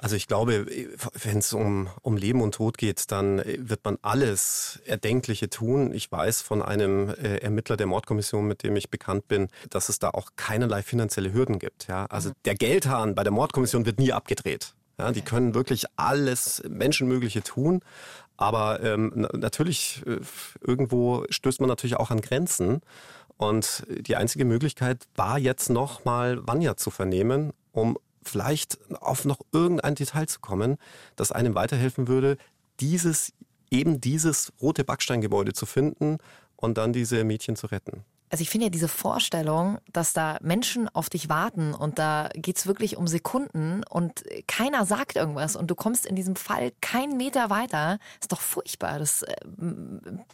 Also 0.00 0.16
ich 0.16 0.28
glaube, 0.28 0.66
wenn 1.14 1.38
es 1.38 1.52
um, 1.52 1.88
um 2.02 2.16
Leben 2.16 2.40
und 2.40 2.54
Tod 2.54 2.78
geht, 2.78 3.10
dann 3.10 3.42
wird 3.44 3.84
man 3.84 3.98
alles 4.02 4.80
Erdenkliche 4.84 5.50
tun. 5.50 5.92
Ich 5.92 6.10
weiß 6.10 6.42
von 6.42 6.62
einem 6.62 7.08
äh, 7.08 7.38
Ermittler 7.38 7.76
der 7.76 7.86
Mordkommission, 7.86 8.46
mit 8.46 8.62
dem 8.62 8.76
ich 8.76 8.90
bekannt 8.90 9.28
bin, 9.28 9.48
dass 9.70 9.88
es 9.88 9.98
da 9.98 10.10
auch 10.10 10.30
keinerlei 10.36 10.82
finanzielle 10.82 11.32
Hürden 11.32 11.58
gibt. 11.58 11.88
Ja? 11.88 12.06
Also 12.06 12.30
mhm. 12.30 12.34
der 12.44 12.54
Geldhahn 12.54 13.14
bei 13.14 13.24
der 13.24 13.32
Mordkommission 13.32 13.86
wird 13.86 13.98
nie 13.98 14.12
abgedreht. 14.12 14.74
Ja, 14.98 15.12
die 15.12 15.22
können 15.22 15.54
wirklich 15.54 15.84
alles 15.96 16.62
Menschenmögliche 16.68 17.42
tun. 17.42 17.80
Aber 18.36 18.82
ähm, 18.82 19.28
natürlich, 19.32 20.02
äh, 20.06 20.18
irgendwo 20.60 21.24
stößt 21.30 21.60
man 21.60 21.68
natürlich 21.68 21.96
auch 21.96 22.10
an 22.10 22.20
Grenzen. 22.20 22.80
Und 23.36 23.84
die 23.88 24.16
einzige 24.16 24.44
Möglichkeit 24.44 25.06
war 25.14 25.38
jetzt 25.38 25.70
noch 25.70 26.04
mal 26.04 26.44
Vanya 26.46 26.76
zu 26.76 26.90
vernehmen, 26.90 27.52
um 27.70 27.96
vielleicht 28.28 28.78
auf 29.00 29.24
noch 29.24 29.40
irgendein 29.52 29.94
Detail 29.94 30.26
zu 30.26 30.40
kommen, 30.40 30.76
das 31.16 31.32
einem 31.32 31.54
weiterhelfen 31.54 32.08
würde, 32.08 32.36
dieses, 32.80 33.32
eben 33.70 34.00
dieses 34.00 34.52
rote 34.60 34.84
Backsteingebäude 34.84 35.52
zu 35.52 35.66
finden 35.66 36.18
und 36.56 36.78
dann 36.78 36.92
diese 36.92 37.24
Mädchen 37.24 37.56
zu 37.56 37.66
retten. 37.66 38.04
Also 38.30 38.42
ich 38.42 38.50
finde 38.50 38.66
ja 38.66 38.70
diese 38.70 38.88
Vorstellung, 38.88 39.78
dass 39.92 40.12
da 40.12 40.38
Menschen 40.42 40.88
auf 40.88 41.08
dich 41.08 41.28
warten 41.28 41.74
und 41.74 41.98
da 41.98 42.28
geht 42.34 42.58
es 42.58 42.66
wirklich 42.66 42.96
um 42.96 43.06
Sekunden 43.06 43.82
und 43.88 44.24
keiner 44.46 44.84
sagt 44.84 45.16
irgendwas 45.16 45.56
und 45.56 45.70
du 45.70 45.74
kommst 45.74 46.06
in 46.06 46.14
diesem 46.14 46.36
Fall 46.36 46.72
keinen 46.80 47.16
Meter 47.16 47.50
weiter, 47.50 47.98
ist 48.20 48.32
doch 48.32 48.40
furchtbar. 48.40 48.98
Das 48.98 49.22
äh, 49.22 49.34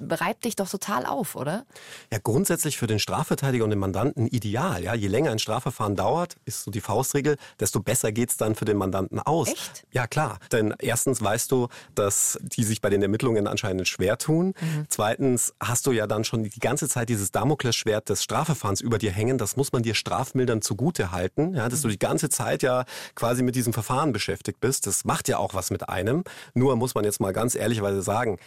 reibt 0.00 0.44
dich 0.44 0.56
doch 0.56 0.68
total 0.68 1.06
auf, 1.06 1.36
oder? 1.36 1.64
Ja, 2.12 2.18
grundsätzlich 2.22 2.78
für 2.78 2.86
den 2.86 2.98
Strafverteidiger 2.98 3.64
und 3.64 3.70
den 3.70 3.78
Mandanten 3.78 4.26
ideal. 4.26 4.82
Ja, 4.82 4.94
je 4.94 5.08
länger 5.08 5.30
ein 5.30 5.38
Strafverfahren 5.38 5.96
dauert, 5.96 6.36
ist 6.44 6.64
so 6.64 6.70
die 6.70 6.80
Faustregel, 6.80 7.36
desto 7.60 7.80
besser 7.80 8.12
geht 8.12 8.30
es 8.30 8.36
dann 8.36 8.54
für 8.54 8.64
den 8.64 8.76
Mandanten 8.76 9.20
aus. 9.20 9.48
Echt? 9.48 9.86
Ja, 9.92 10.06
klar. 10.06 10.38
Denn 10.50 10.74
erstens 10.78 11.22
weißt 11.22 11.50
du, 11.50 11.68
dass 11.94 12.38
die 12.42 12.64
sich 12.64 12.80
bei 12.80 12.90
den 12.90 13.02
Ermittlungen 13.02 13.46
anscheinend 13.46 13.86
schwer 13.86 14.18
tun. 14.18 14.54
Mhm. 14.60 14.86
Zweitens 14.88 15.54
hast 15.60 15.86
du 15.86 15.92
ja 15.92 16.06
dann 16.06 16.24
schon 16.24 16.42
die 16.42 16.60
ganze 16.60 16.88
Zeit 16.88 17.08
dieses 17.08 17.30
Damoklesschwert 17.30 17.83
Schwert 17.84 18.08
des 18.08 18.22
Strafverfahrens 18.22 18.80
über 18.80 18.96
dir 18.96 19.12
hängen. 19.12 19.36
Das 19.36 19.56
muss 19.56 19.72
man 19.72 19.82
dir 19.82 19.94
strafmildern 19.94 20.62
zugute 20.62 21.12
halten, 21.12 21.54
ja, 21.54 21.68
dass 21.68 21.82
du 21.82 21.88
die 21.88 21.98
ganze 21.98 22.30
Zeit 22.30 22.62
ja 22.62 22.84
quasi 23.14 23.42
mit 23.42 23.56
diesem 23.56 23.74
Verfahren 23.74 24.12
beschäftigt 24.12 24.58
bist. 24.58 24.86
Das 24.86 25.04
macht 25.04 25.28
ja 25.28 25.36
auch 25.36 25.52
was 25.52 25.70
mit 25.70 25.88
einem. 25.90 26.24
Nur 26.54 26.76
muss 26.76 26.94
man 26.94 27.04
jetzt 27.04 27.20
mal 27.20 27.34
ganz 27.34 27.54
ehrlichweise 27.54 28.00
sagen, 28.00 28.38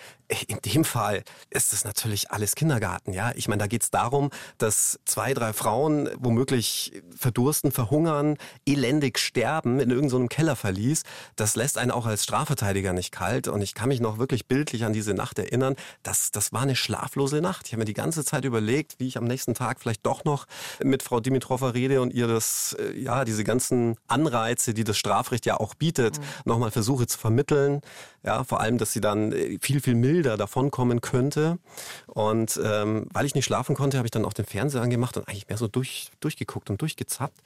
in 0.48 0.58
dem 0.66 0.84
Fall 0.84 1.24
ist 1.52 1.72
es 1.72 1.84
natürlich 1.84 2.32
alles 2.32 2.56
Kindergarten. 2.56 3.14
Ja, 3.14 3.32
ich 3.36 3.48
meine, 3.48 3.60
da 3.60 3.68
geht 3.68 3.84
es 3.84 3.92
darum, 3.92 4.32
dass 4.58 5.00
zwei, 5.06 5.36
drei 5.36 5.54
Frauen 5.54 6.10
womöglich 6.18 7.04
verdursten, 7.16 7.72
verhungern, 7.72 8.38
elendig 8.66 9.20
sterben 9.20 9.80
in 9.80 9.92
irgendeinem 9.92 10.24
so 10.24 10.28
Kellerverlies. 10.28 11.04
Das 11.36 11.56
lässt 11.56 11.78
einen 11.78 11.92
auch 11.92 12.08
als 12.08 12.24
Strafverteidiger 12.24 12.92
nicht 12.92 13.12
kalt. 13.12 13.48
Und 13.48 13.62
ich 13.62 13.76
kann 13.76 13.90
mich 13.90 14.00
noch 14.00 14.18
wirklich 14.18 14.48
bildlich 14.48 14.84
an 14.84 14.94
diese 14.94 15.14
Nacht 15.14 15.38
erinnern. 15.38 15.76
Das, 16.02 16.32
das 16.32 16.54
war 16.54 16.64
eine 16.64 16.76
schlaflose 16.76 17.40
Nacht. 17.40 17.68
Ich 17.68 17.74
habe 17.74 17.82
mir 17.82 17.86
die 17.86 17.94
ganze 17.94 18.26
Zeit 18.26 18.44
überlegt, 18.44 18.96
wie 18.98 19.08
ich 19.08 19.18
am 19.18 19.27
nächsten 19.28 19.54
Tag 19.54 19.80
vielleicht 19.80 20.06
doch 20.06 20.24
noch 20.24 20.46
mit 20.84 21.04
Frau 21.04 21.20
Dimitrova 21.20 21.70
rede 21.70 22.02
und 22.02 22.14
ihr 22.14 22.28
das, 22.28 22.76
äh, 22.80 22.98
ja, 22.98 23.26
diese 23.26 23.44
ganzen 23.44 23.96
Anreize, 24.08 24.74
die 24.74 24.84
das 24.84 24.98
Strafrecht 24.98 25.46
ja 25.46 25.60
auch 25.60 25.76
bietet, 25.76 26.20
mhm. 26.20 26.24
nochmal 26.46 26.72
versuche 26.72 27.08
zu 27.08 27.18
vermitteln. 27.18 27.82
Ja, 28.24 28.44
vor 28.44 28.60
allem, 28.60 28.78
dass 28.78 28.94
sie 28.94 29.02
dann 29.02 29.32
äh, 29.32 29.58
viel, 29.62 29.80
viel 29.82 29.96
milder 29.96 30.38
davonkommen 30.38 31.02
könnte. 31.02 31.60
Und 32.08 32.60
ähm, 32.64 33.08
weil 33.14 33.26
ich 33.26 33.36
nicht 33.36 33.46
schlafen 33.46 33.76
konnte, 33.76 33.98
habe 33.98 34.08
ich 34.08 34.12
dann 34.12 34.26
auch 34.26 34.34
den 34.34 34.46
Fernseher 34.46 34.82
angemacht 34.82 35.18
und 35.18 35.28
eigentlich 35.28 35.48
mehr 35.48 35.58
so 35.58 35.68
durch, 35.68 36.12
durchgeguckt 36.20 36.70
und 36.70 36.82
durchgezappt. 36.82 37.42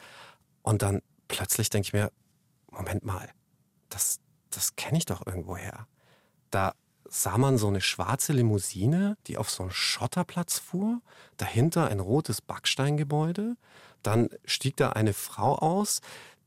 Und 0.62 0.82
dann 0.82 1.02
plötzlich 1.28 1.70
denke 1.70 1.88
ich 1.88 1.94
mir, 1.94 2.12
Moment 2.72 3.04
mal, 3.04 3.30
das, 3.90 4.20
das 4.50 4.76
kenne 4.76 4.98
ich 4.98 5.06
doch 5.06 5.26
irgendwoher. 5.26 5.88
Da 6.50 6.74
sah 7.12 7.38
man 7.38 7.58
so 7.58 7.68
eine 7.68 7.82
schwarze 7.82 8.32
Limousine, 8.32 9.18
die 9.28 9.38
auf 9.38 9.50
so 9.50 9.64
einen 9.64 9.72
Schotterplatz 9.72 10.60
fuhr, 10.60 11.02
dahinter 11.36 11.90
ein 11.90 12.00
rotes 12.00 12.42
Backsteingebäude, 12.42 13.58
dann 14.02 14.30
stieg 14.46 14.78
da 14.78 14.92
eine 14.92 15.14
Frau 15.14 15.56
aus, 15.56 16.00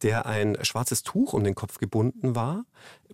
der 0.02 0.26
ein 0.26 0.56
schwarzes 0.62 1.02
Tuch 1.02 1.34
um 1.34 1.44
den 1.44 1.54
Kopf 1.54 1.78
gebunden 1.78 2.34
war, 2.34 2.64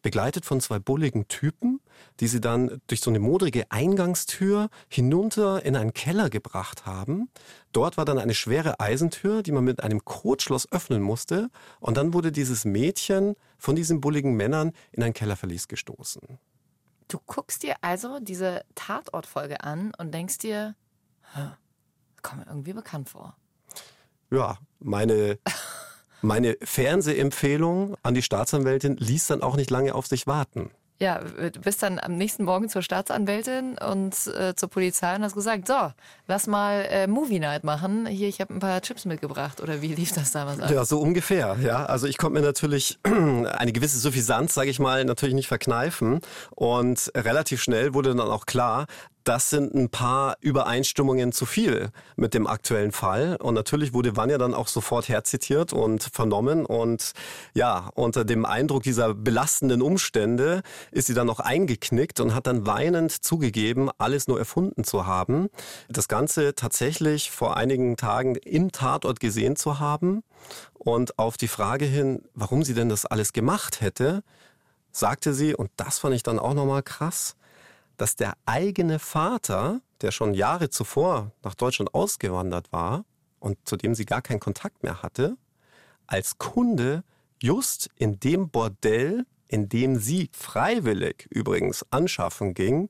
begleitet 0.00 0.44
von 0.44 0.60
zwei 0.60 0.78
bulligen 0.78 1.26
Typen, 1.26 1.80
die 2.20 2.28
sie 2.28 2.40
dann 2.40 2.80
durch 2.86 3.00
so 3.00 3.10
eine 3.10 3.18
modrige 3.18 3.70
Eingangstür 3.70 4.70
hinunter 4.88 5.64
in 5.64 5.76
einen 5.76 5.92
Keller 5.92 6.30
gebracht 6.30 6.86
haben. 6.86 7.30
Dort 7.72 7.96
war 7.96 8.04
dann 8.04 8.18
eine 8.18 8.34
schwere 8.34 8.78
Eisentür, 8.78 9.42
die 9.42 9.52
man 9.52 9.64
mit 9.64 9.82
einem 9.82 10.04
Kotschloss 10.04 10.70
öffnen 10.72 11.02
musste. 11.02 11.50
Und 11.80 11.96
dann 11.96 12.14
wurde 12.14 12.32
dieses 12.32 12.64
Mädchen 12.64 13.34
von 13.58 13.76
diesen 13.76 14.00
bulligen 14.00 14.34
Männern 14.34 14.72
in 14.92 15.02
ein 15.02 15.12
Kellerverlies 15.12 15.68
gestoßen. 15.68 16.38
Du 17.10 17.18
guckst 17.26 17.62
dir 17.62 17.74
also 17.80 18.20
diese 18.20 18.64
Tatortfolge 18.74 19.62
an 19.62 19.92
und 19.98 20.14
denkst 20.14 20.38
dir, 20.38 20.74
kommt 22.22 22.40
mir 22.40 22.46
irgendwie 22.46 22.72
bekannt 22.72 23.10
vor. 23.10 23.36
Ja, 24.30 24.58
meine 24.78 25.38
Meine 26.22 26.58
Fernsehempfehlung 26.62 27.96
an 28.02 28.12
die 28.12 28.22
Staatsanwältin 28.22 28.96
ließ 28.98 29.28
dann 29.28 29.42
auch 29.42 29.56
nicht 29.56 29.70
lange 29.70 29.94
auf 29.94 30.06
sich 30.06 30.26
warten. 30.26 30.70
Ja, 31.02 31.18
du 31.18 31.60
bist 31.60 31.82
dann 31.82 31.98
am 31.98 32.18
nächsten 32.18 32.44
Morgen 32.44 32.68
zur 32.68 32.82
Staatsanwältin 32.82 33.78
und 33.78 34.14
äh, 34.36 34.54
zur 34.54 34.68
Polizei 34.68 35.16
und 35.16 35.22
hast 35.22 35.34
gesagt, 35.34 35.66
so, 35.66 35.92
lass 36.26 36.46
mal 36.46 36.86
äh, 36.90 37.06
Movie 37.06 37.38
Night 37.38 37.64
machen. 37.64 38.04
Hier, 38.04 38.28
ich 38.28 38.38
habe 38.38 38.52
ein 38.52 38.60
paar 38.60 38.82
Chips 38.82 39.06
mitgebracht. 39.06 39.62
Oder 39.62 39.80
wie 39.80 39.94
lief 39.94 40.12
das 40.12 40.32
damals 40.32 40.60
ab? 40.60 40.70
Ja, 40.70 40.84
so 40.84 41.00
ungefähr. 41.00 41.56
Ja, 41.62 41.86
also 41.86 42.06
ich 42.06 42.18
konnte 42.18 42.38
mir 42.38 42.44
natürlich 42.44 42.98
eine 43.04 43.72
gewisse 43.72 43.98
Suffisanz, 43.98 44.52
sage 44.52 44.68
ich 44.68 44.78
mal, 44.78 45.06
natürlich 45.06 45.34
nicht 45.34 45.48
verkneifen. 45.48 46.20
Und 46.50 47.10
relativ 47.16 47.62
schnell 47.62 47.94
wurde 47.94 48.14
dann 48.14 48.20
auch 48.20 48.44
klar, 48.44 48.86
das 49.24 49.50
sind 49.50 49.74
ein 49.74 49.90
paar 49.90 50.37
Übereinstimmungen 50.40 51.33
zu 51.33 51.46
viel 51.46 51.90
mit 52.16 52.35
dem 52.35 52.46
aktuellen 52.46 52.92
Fall. 52.92 53.37
Und 53.37 53.54
natürlich 53.54 53.92
wurde 53.92 54.16
Vanya 54.16 54.38
dann 54.38 54.54
auch 54.54 54.68
sofort 54.68 55.09
herzitiert 55.09 55.72
und 55.72 56.02
vernommen. 56.02 56.64
Und 56.64 57.12
ja, 57.54 57.90
unter 57.94 58.24
dem 58.24 58.44
Eindruck 58.44 58.83
dieser 58.83 59.14
belastenden 59.14 59.83
Umstände 59.83 60.62
ist 60.90 61.06
sie 61.06 61.14
dann 61.14 61.26
noch 61.26 61.40
eingeknickt 61.40 62.20
und 62.20 62.35
hat 62.35 62.46
dann 62.46 62.66
weinend 62.66 63.12
zugegeben, 63.12 63.90
alles 63.98 64.28
nur 64.28 64.38
erfunden 64.38 64.85
zu 64.85 65.06
haben. 65.06 65.48
Das 65.88 66.09
Ganze 66.09 66.54
tatsächlich 66.54 67.30
vor 67.30 67.56
einigen 67.56 67.96
Tagen 67.96 68.37
im 68.37 68.72
Tatort 68.72 69.20
gesehen 69.20 69.56
zu 69.56 69.78
haben. 69.78 70.22
Und 70.74 71.18
auf 71.18 71.37
die 71.37 71.48
Frage 71.48 71.85
hin, 71.85 72.22
warum 72.35 72.62
sie 72.62 72.74
denn 72.74 72.88
das 72.88 73.04
alles 73.04 73.33
gemacht 73.33 73.83
hätte, 73.83 74.22
sagte 74.92 75.35
sie, 75.35 75.54
und 75.54 75.70
das 75.76 75.98
fand 75.98 76.14
ich 76.14 76.22
dann 76.22 76.38
auch 76.38 76.54
nochmal 76.54 76.83
krass, 76.83 77.37
dass 78.00 78.16
der 78.16 78.32
eigene 78.46 78.98
Vater, 78.98 79.82
der 80.00 80.10
schon 80.10 80.32
Jahre 80.32 80.70
zuvor 80.70 81.32
nach 81.42 81.54
Deutschland 81.54 81.92
ausgewandert 81.92 82.72
war 82.72 83.04
und 83.40 83.58
zu 83.68 83.76
dem 83.76 83.94
sie 83.94 84.06
gar 84.06 84.22
keinen 84.22 84.40
Kontakt 84.40 84.82
mehr 84.82 85.02
hatte, 85.02 85.36
als 86.06 86.38
Kunde 86.38 87.04
just 87.42 87.90
in 87.96 88.18
dem 88.18 88.48
Bordell, 88.48 89.26
in 89.48 89.68
dem 89.68 90.00
sie 90.00 90.30
freiwillig 90.32 91.26
übrigens 91.28 91.84
anschaffen 91.90 92.54
ging, 92.54 92.88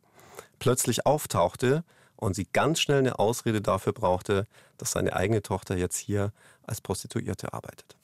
plötzlich 0.60 1.06
auftauchte 1.06 1.82
und 2.14 2.36
sie 2.36 2.46
ganz 2.52 2.78
schnell 2.78 3.00
eine 3.00 3.18
Ausrede 3.18 3.60
dafür 3.60 3.92
brauchte, 3.92 4.46
dass 4.78 4.92
seine 4.92 5.16
eigene 5.16 5.42
Tochter 5.42 5.76
jetzt 5.76 5.96
hier 5.96 6.32
als 6.62 6.80
Prostituierte 6.80 7.52
arbeitet. 7.52 7.96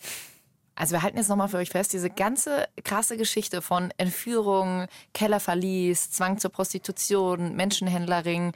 Also 0.77 0.93
wir 0.93 1.03
halten 1.03 1.17
jetzt 1.17 1.29
nochmal 1.29 1.49
für 1.49 1.57
euch 1.57 1.71
fest, 1.71 1.93
diese 1.93 2.11
ganze 2.11 2.69
krasse 2.85 3.17
Geschichte 3.17 3.63
von 3.63 3.93
Entführung, 3.97 4.87
Kellerverlies, 5.15 6.11
Zwang 6.11 6.39
zur 6.39 6.51
Prostitution, 6.53 7.57
Menschenhändlerring, 7.57 8.53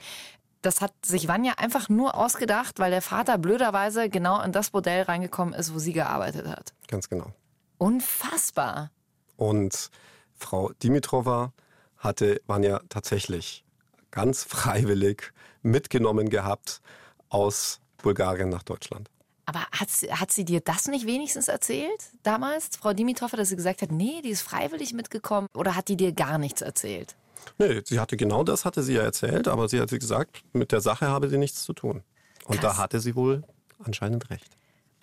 das 0.61 0.81
hat 0.81 0.93
sich 1.03 1.27
Vanya 1.27 1.53
einfach 1.57 1.89
nur 1.89 2.15
ausgedacht, 2.15 2.79
weil 2.79 2.91
der 2.91 3.01
Vater 3.01 3.37
blöderweise 3.37 4.09
genau 4.09 4.41
in 4.41 4.51
das 4.51 4.69
Bordell 4.69 5.03
reingekommen 5.03 5.53
ist, 5.53 5.73
wo 5.73 5.79
sie 5.79 5.93
gearbeitet 5.93 6.47
hat. 6.47 6.73
Ganz 6.87 7.09
genau. 7.09 7.33
Unfassbar. 7.77 8.91
Und 9.37 9.89
Frau 10.35 10.71
Dimitrova 10.83 11.51
hatte 11.97 12.41
Vanya 12.45 12.81
tatsächlich 12.89 13.65
ganz 14.11 14.43
freiwillig 14.43 15.33
mitgenommen 15.63 16.29
gehabt 16.29 16.81
aus 17.29 17.79
Bulgarien 17.97 18.49
nach 18.49 18.63
Deutschland. 18.63 19.09
Aber 19.45 19.61
hat, 19.71 19.89
hat 20.11 20.31
sie 20.31 20.45
dir 20.45 20.61
das 20.61 20.87
nicht 20.87 21.05
wenigstens 21.05 21.47
erzählt 21.47 22.11
damals, 22.23 22.69
Frau 22.79 22.93
Dimitrova, 22.93 23.37
dass 23.37 23.49
sie 23.49 23.55
gesagt 23.55 23.81
hat, 23.81 23.91
nee, 23.91 24.21
die 24.23 24.29
ist 24.29 24.41
freiwillig 24.41 24.93
mitgekommen? 24.93 25.47
Oder 25.55 25.75
hat 25.75 25.87
die 25.87 25.97
dir 25.97 26.11
gar 26.11 26.37
nichts 26.37 26.61
erzählt? 26.61 27.15
Nee, 27.57 27.81
sie 27.85 27.99
hatte 27.99 28.17
genau 28.17 28.43
das, 28.43 28.65
hatte 28.65 28.83
sie 28.83 28.93
ja 28.93 29.01
erzählt, 29.01 29.47
aber 29.47 29.67
sie 29.67 29.79
hat 29.81 29.89
gesagt, 29.89 30.43
mit 30.53 30.71
der 30.71 30.81
Sache 30.81 31.07
habe 31.07 31.29
sie 31.29 31.37
nichts 31.37 31.63
zu 31.63 31.73
tun. 31.73 32.03
Und 32.45 32.59
Krass. 32.59 32.75
da 32.75 32.81
hatte 32.81 32.99
sie 32.99 33.15
wohl 33.15 33.43
anscheinend 33.83 34.29
recht. 34.29 34.49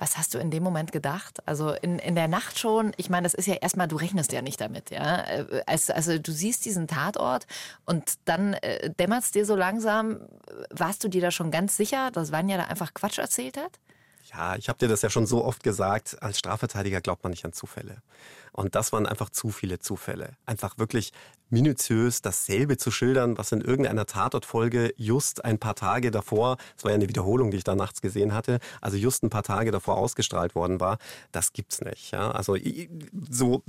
Was 0.01 0.17
hast 0.17 0.35
du 0.35 0.39
in 0.39 0.53
dem 0.53 0.63
Moment 0.63 0.93
gedacht? 0.93 1.41
Also 1.47 1.73
in, 1.73 1.99
in 1.99 2.15
der 2.15 2.29
Nacht 2.29 2.57
schon, 2.57 2.93
ich 2.97 3.11
meine, 3.11 3.25
das 3.25 3.35
ist 3.35 3.47
ja 3.47 3.55
erstmal, 3.55 3.89
du 3.89 3.97
rechnest 3.97 4.31
ja 4.31 4.43
nicht 4.43 4.61
damit, 4.61 4.91
ja. 4.91 5.25
Also, 5.67 5.93
also 5.93 6.19
du 6.19 6.31
siehst 6.31 6.65
diesen 6.65 6.87
Tatort 6.87 7.49
und 7.85 8.15
dann 8.25 8.55
äh, 8.55 8.91
dämmert 8.95 9.25
es 9.25 9.33
dir 9.33 9.45
so 9.45 9.57
langsam, 9.57 10.21
warst 10.71 11.03
du 11.03 11.09
dir 11.09 11.21
da 11.21 11.33
schon 11.33 11.51
ganz 11.51 11.77
sicher, 11.77 12.13
dass 12.13 12.31
Vanya 12.31 12.59
da 12.59 12.65
einfach 12.65 12.95
Quatsch 12.95 13.19
erzählt 13.19 13.57
hat? 13.57 13.81
Ja, 14.31 14.57
ich 14.57 14.69
habe 14.69 14.79
dir 14.79 14.89
das 14.89 15.03
ja 15.03 15.11
schon 15.11 15.27
so 15.27 15.45
oft 15.45 15.63
gesagt, 15.63 16.23
als 16.23 16.39
Strafverteidiger 16.39 17.01
glaubt 17.01 17.23
man 17.23 17.31
nicht 17.31 17.45
an 17.45 17.53
Zufälle. 17.53 18.03
Und 18.53 18.75
das 18.75 18.93
waren 18.93 19.07
einfach 19.07 19.31
zu 19.31 19.51
viele 19.51 19.79
Zufälle. 19.79 20.37
Einfach 20.45 20.79
wirklich 20.79 21.13
minutiös 21.51 22.21
dasselbe 22.21 22.77
zu 22.77 22.91
schildern, 22.91 23.39
was 23.39 23.53
in 23.53 23.61
irgendeiner 23.61 24.05
Tatortfolge 24.05 24.93
just 24.97 25.45
ein 25.45 25.59
paar 25.59 25.75
Tage 25.75 26.11
davor, 26.11 26.59
das 26.75 26.85
war 26.85 26.91
ja 26.91 26.97
eine 26.97 27.09
Wiederholung, 27.09 27.51
die 27.51 27.59
ich 27.59 27.65
da 27.65 27.75
nachts 27.75 28.03
gesehen 28.03 28.35
hatte, 28.35 28.59
also 28.81 28.97
just 28.97 29.23
ein 29.23 29.31
paar 29.31 29.45
Tage 29.45 29.71
davor 29.71 29.97
ausgestrahlt 29.97 30.55
worden 30.55 30.81
war, 30.81 30.99
das 31.33 31.53
gibt's 31.53 31.81
nicht. 31.81 32.11
Ja? 32.11 32.31
Also 32.33 32.57
so 33.31 33.63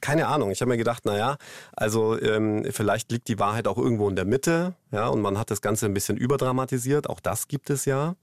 keine 0.00 0.28
Ahnung. 0.28 0.50
Ich 0.50 0.60
habe 0.60 0.70
mir 0.70 0.76
gedacht, 0.76 1.04
naja, 1.04 1.36
also 1.72 2.20
ähm, 2.20 2.64
vielleicht 2.70 3.10
liegt 3.12 3.28
die 3.28 3.38
Wahrheit 3.38 3.66
auch 3.66 3.78
irgendwo 3.78 4.08
in 4.08 4.16
der 4.16 4.24
Mitte, 4.24 4.74
ja, 4.92 5.08
und 5.08 5.20
man 5.20 5.38
hat 5.38 5.50
das 5.50 5.60
Ganze 5.60 5.86
ein 5.86 5.94
bisschen 5.94 6.16
überdramatisiert. 6.16 7.08
Auch 7.08 7.20
das 7.20 7.48
gibt 7.48 7.70
es 7.70 7.84
ja. 7.84 8.14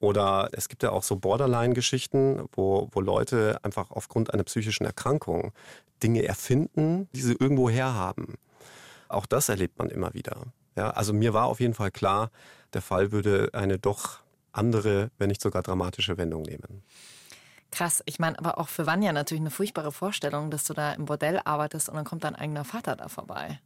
Oder 0.00 0.48
es 0.52 0.68
gibt 0.68 0.82
ja 0.82 0.90
auch 0.90 1.02
so 1.02 1.16
Borderline-Geschichten, 1.16 2.44
wo, 2.52 2.88
wo 2.92 3.00
Leute 3.00 3.58
einfach 3.62 3.90
aufgrund 3.90 4.32
einer 4.32 4.44
psychischen 4.44 4.84
Erkrankung 4.84 5.52
Dinge 6.02 6.24
erfinden, 6.24 7.08
die 7.14 7.20
sie 7.20 7.36
irgendwo 7.38 7.68
herhaben. 7.68 8.34
Auch 9.08 9.26
das 9.26 9.48
erlebt 9.48 9.78
man 9.78 9.90
immer 9.90 10.14
wieder. 10.14 10.52
Ja, 10.76 10.90
also 10.90 11.12
mir 11.12 11.34
war 11.34 11.46
auf 11.46 11.58
jeden 11.58 11.74
Fall 11.74 11.90
klar, 11.90 12.30
der 12.72 12.82
Fall 12.82 13.10
würde 13.10 13.50
eine 13.52 13.78
doch 13.78 14.20
andere, 14.52 15.10
wenn 15.18 15.28
nicht 15.28 15.40
sogar 15.40 15.62
dramatische 15.62 16.16
Wendung 16.16 16.42
nehmen. 16.42 16.84
Krass, 17.72 18.02
ich 18.06 18.18
meine, 18.18 18.38
aber 18.38 18.58
auch 18.58 18.68
für 18.68 18.86
Vanya 18.86 19.12
natürlich 19.12 19.40
eine 19.40 19.50
furchtbare 19.50 19.92
Vorstellung, 19.92 20.50
dass 20.50 20.64
du 20.64 20.74
da 20.74 20.92
im 20.92 21.06
Bordell 21.06 21.40
arbeitest 21.44 21.88
und 21.88 21.96
dann 21.96 22.04
kommt 22.04 22.24
dein 22.24 22.36
eigener 22.36 22.64
Vater 22.64 22.96
da 22.96 23.08
vorbei 23.08 23.60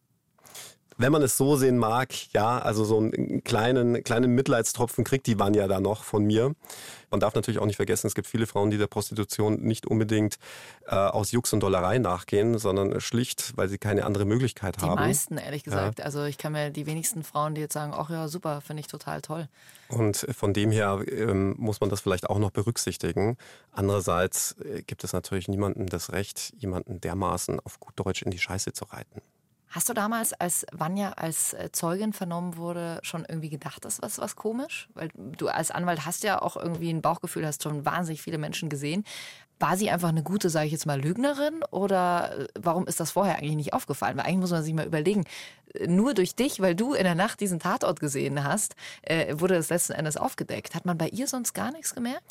wenn 0.97 1.13
man 1.13 1.23
es 1.23 1.37
so 1.37 1.57
sehen 1.57 1.79
mag, 1.79 2.13
ja, 2.33 2.59
also 2.59 2.85
so 2.85 2.99
einen 2.99 3.45
kleinen, 3.45 4.03
kleinen 4.05 4.35
Mitleidstropfen 4.35 5.05
kriegt 5.05 5.27
die 5.27 5.39
Vanya 5.39 5.69
da 5.69 5.81
noch 5.81 6.05
von 6.05 6.25
mir. 6.25 6.55
Man 7.11 7.21
darf 7.21 7.35
natürlich 7.35 7.61
auch 7.61 7.67
nicht 7.67 7.77
vergessen, 7.77 8.07
es 8.07 8.15
gibt 8.15 8.27
viele 8.27 8.47
Frauen, 8.47 8.71
die 8.71 8.79
der 8.79 8.87
Prostitution 8.87 9.61
nicht 9.61 9.87
unbedingt 9.87 10.39
äh, 10.87 10.95
aus 10.95 11.31
Jux 11.31 11.53
und 11.53 11.61
Dollerei 11.61 11.99
nachgehen, 11.99 12.59
sondern 12.59 13.01
schlicht, 13.03 13.57
weil 13.57 13.69
sie 13.69 13.77
keine 13.77 14.07
andere 14.07 14.25
Möglichkeit 14.25 14.77
die 14.77 14.81
haben. 14.81 14.97
Die 14.97 15.09
meisten, 15.09 15.37
ehrlich 15.37 15.63
gesagt. 15.63 15.99
Ja. 15.99 16.07
Also 16.07 16.25
ich 16.25 16.39
kann 16.39 16.53
mir 16.53 16.71
die 16.71 16.87
wenigsten 16.87 17.23
Frauen, 17.23 17.55
die 17.55 17.61
jetzt 17.61 17.75
sagen, 17.75 17.93
ach 17.95 18.09
ja, 18.09 18.29
super, 18.29 18.63
finde 18.63 18.81
ich 18.81 18.87
total 18.87 19.21
toll. 19.21 19.49
Und 19.89 20.27
von 20.33 20.55
dem 20.55 20.71
her 20.71 21.03
ähm, 21.07 21.55
muss 21.59 21.81
man 21.81 21.91
das 21.91 22.01
vielleicht 22.01 22.31
auch 22.31 22.39
noch 22.39 22.51
berücksichtigen. 22.51 23.37
Andererseits 23.73 24.57
äh, 24.65 24.83
gibt 24.83 25.05
es 25.05 25.13
natürlich 25.13 25.49
niemandem 25.49 25.91
das 25.91 26.13
Recht, 26.13 26.55
jemanden 26.57 27.01
dermaßen 27.01 27.61
auf 27.61 27.79
gut 27.79 27.93
Deutsch 27.97 28.23
in 28.23 28.31
die 28.31 28.39
Scheiße 28.39 28.73
zu 28.73 28.87
reiten. 28.87 29.21
Hast 29.73 29.89
du 29.89 29.95
damals, 29.95 30.35
als 30.35 30.67
Vanya 30.71 31.13
als 31.13 31.55
äh, 31.55 31.73
Zeugin 31.73 32.13
vernommen 32.13 32.59
wurde, 32.59 32.99
schon 33.03 33.25
irgendwie 33.27 33.49
gedacht, 33.49 33.83
das 33.87 33.99
ist 33.99 34.19
was 34.19 34.37
komisch? 34.37 34.89
Weil 34.93 35.09
du 35.17 35.49
als 35.49 35.71
Anwalt 35.71 36.05
hast 36.05 36.25
ja 36.25 36.43
auch 36.43 36.59
irgendwie 36.59 36.91
ein 36.91 37.01
Bauchgefühl, 37.01 37.47
hast 37.47 37.63
schon 37.63 37.87
wahnsinnig 37.87 38.21
viele 38.21 38.37
Menschen 38.37 38.69
gesehen. 38.69 39.03
War 39.59 39.79
sie 39.79 39.91
einfach 39.91 40.11
eine 40.11 40.23
gute, 40.23 40.51
sage 40.51 40.67
ich 40.67 40.73
jetzt 40.73 40.85
mal, 40.85 41.01
Lügnerin? 41.01 41.63
Oder 41.71 42.39
äh, 42.39 42.49
warum 42.61 42.87
ist 42.87 43.01
das 43.01 43.13
vorher 43.13 43.37
eigentlich 43.37 43.57
nicht 43.57 43.73
aufgefallen? 43.73 44.19
Weil 44.19 44.27
eigentlich 44.27 44.41
muss 44.41 44.51
man 44.51 44.63
sich 44.63 44.75
mal 44.75 44.87
überlegen, 44.87 45.25
äh, 45.73 45.87
nur 45.87 46.13
durch 46.13 46.35
dich, 46.35 46.61
weil 46.61 46.75
du 46.75 46.93
in 46.93 47.05
der 47.05 47.15
Nacht 47.15 47.41
diesen 47.41 47.59
Tatort 47.59 47.99
gesehen 47.99 48.45
hast, 48.45 48.77
wurde 49.31 49.55
das 49.55 49.71
letzten 49.71 49.95
Endes 49.95 50.19
aufgedeckt. 50.19 50.75
Hat 50.75 50.85
man 50.85 50.99
bei 50.99 51.09
ihr 51.09 51.27
sonst 51.27 51.55
gar 51.55 51.73
nichts 51.73 51.95
gemerkt? 51.95 52.23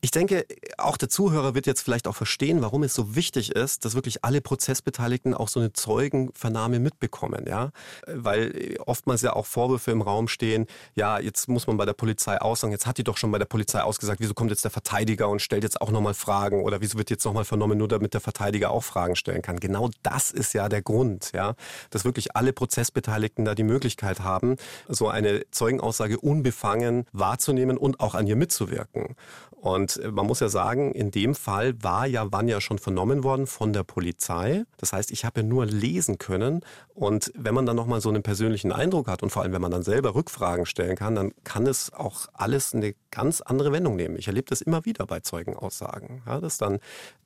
Ich 0.00 0.12
denke, 0.12 0.46
auch 0.76 0.96
der 0.96 1.08
Zuhörer 1.08 1.56
wird 1.56 1.66
jetzt 1.66 1.80
vielleicht 1.80 2.06
auch 2.06 2.14
verstehen, 2.14 2.62
warum 2.62 2.84
es 2.84 2.94
so 2.94 3.16
wichtig 3.16 3.50
ist, 3.50 3.84
dass 3.84 3.96
wirklich 3.96 4.24
alle 4.24 4.40
Prozessbeteiligten 4.40 5.34
auch 5.34 5.48
so 5.48 5.58
eine 5.58 5.72
Zeugenvernahme 5.72 6.78
mitbekommen, 6.78 7.46
ja, 7.48 7.72
weil 8.06 8.76
oftmals 8.86 9.22
ja 9.22 9.32
auch 9.32 9.46
Vorwürfe 9.46 9.90
im 9.90 10.00
Raum 10.00 10.28
stehen. 10.28 10.66
Ja, 10.94 11.18
jetzt 11.18 11.48
muss 11.48 11.66
man 11.66 11.76
bei 11.76 11.84
der 11.84 11.94
Polizei 11.94 12.40
aussagen. 12.40 12.72
Jetzt 12.72 12.86
hat 12.86 12.98
die 12.98 13.02
doch 13.02 13.16
schon 13.16 13.32
bei 13.32 13.38
der 13.38 13.46
Polizei 13.46 13.80
ausgesagt. 13.80 14.20
Wieso 14.20 14.34
kommt 14.34 14.50
jetzt 14.50 14.62
der 14.62 14.70
Verteidiger 14.70 15.28
und 15.28 15.42
stellt 15.42 15.64
jetzt 15.64 15.80
auch 15.80 15.90
nochmal 15.90 16.14
Fragen 16.14 16.62
oder 16.62 16.80
wieso 16.80 16.96
wird 16.96 17.10
jetzt 17.10 17.24
nochmal 17.24 17.44
vernommen, 17.44 17.76
nur 17.76 17.88
damit 17.88 18.14
der 18.14 18.20
Verteidiger 18.20 18.70
auch 18.70 18.84
Fragen 18.84 19.16
stellen 19.16 19.42
kann? 19.42 19.58
Genau 19.58 19.90
das 20.04 20.30
ist 20.30 20.54
ja 20.54 20.68
der 20.68 20.82
Grund, 20.82 21.32
ja, 21.34 21.56
dass 21.90 22.04
wirklich 22.04 22.36
alle 22.36 22.52
Prozessbeteiligten 22.52 23.44
da 23.44 23.56
die 23.56 23.64
Möglichkeit 23.64 24.20
haben, 24.20 24.58
so 24.86 25.08
eine 25.08 25.42
Zeugenaussage 25.50 26.20
unbefangen 26.20 27.04
wahrzunehmen 27.12 27.76
und 27.76 27.98
auch 27.98 28.14
an 28.14 28.28
ihr 28.28 28.36
mitzuwirken. 28.36 29.16
Und 29.60 29.87
äh, 29.96 30.10
man 30.10 30.26
muss 30.26 30.40
ja 30.40 30.48
sagen, 30.48 30.92
in 30.92 31.10
dem 31.10 31.34
Fall 31.34 31.82
war 31.82 32.06
ja 32.06 32.30
Vanya 32.30 32.60
schon 32.60 32.78
vernommen 32.78 33.24
worden 33.24 33.46
von 33.46 33.72
der 33.72 33.82
Polizei. 33.82 34.64
Das 34.76 34.92
heißt, 34.92 35.10
ich 35.10 35.24
habe 35.24 35.40
ja 35.40 35.46
nur 35.46 35.66
lesen 35.66 36.18
können. 36.18 36.60
Und 36.94 37.32
wenn 37.34 37.54
man 37.54 37.66
dann 37.66 37.76
nochmal 37.76 38.00
so 38.00 38.08
einen 38.08 38.22
persönlichen 38.22 38.72
Eindruck 38.72 39.08
hat 39.08 39.22
und 39.22 39.30
vor 39.30 39.42
allem, 39.42 39.52
wenn 39.52 39.62
man 39.62 39.70
dann 39.70 39.82
selber 39.82 40.14
Rückfragen 40.14 40.66
stellen 40.66 40.96
kann, 40.96 41.14
dann 41.14 41.32
kann 41.44 41.66
es 41.66 41.92
auch 41.92 42.26
alles 42.32 42.74
eine 42.74 42.94
ganz 43.10 43.40
andere 43.40 43.72
Wendung 43.72 43.96
nehmen. 43.96 44.16
Ich 44.16 44.26
erlebe 44.26 44.48
das 44.48 44.60
immer 44.60 44.84
wieder 44.84 45.06
bei 45.06 45.20
Zeugenaussagen. 45.20 46.22
Ja, 46.26 46.40
dass 46.40 46.58
dann 46.58 46.78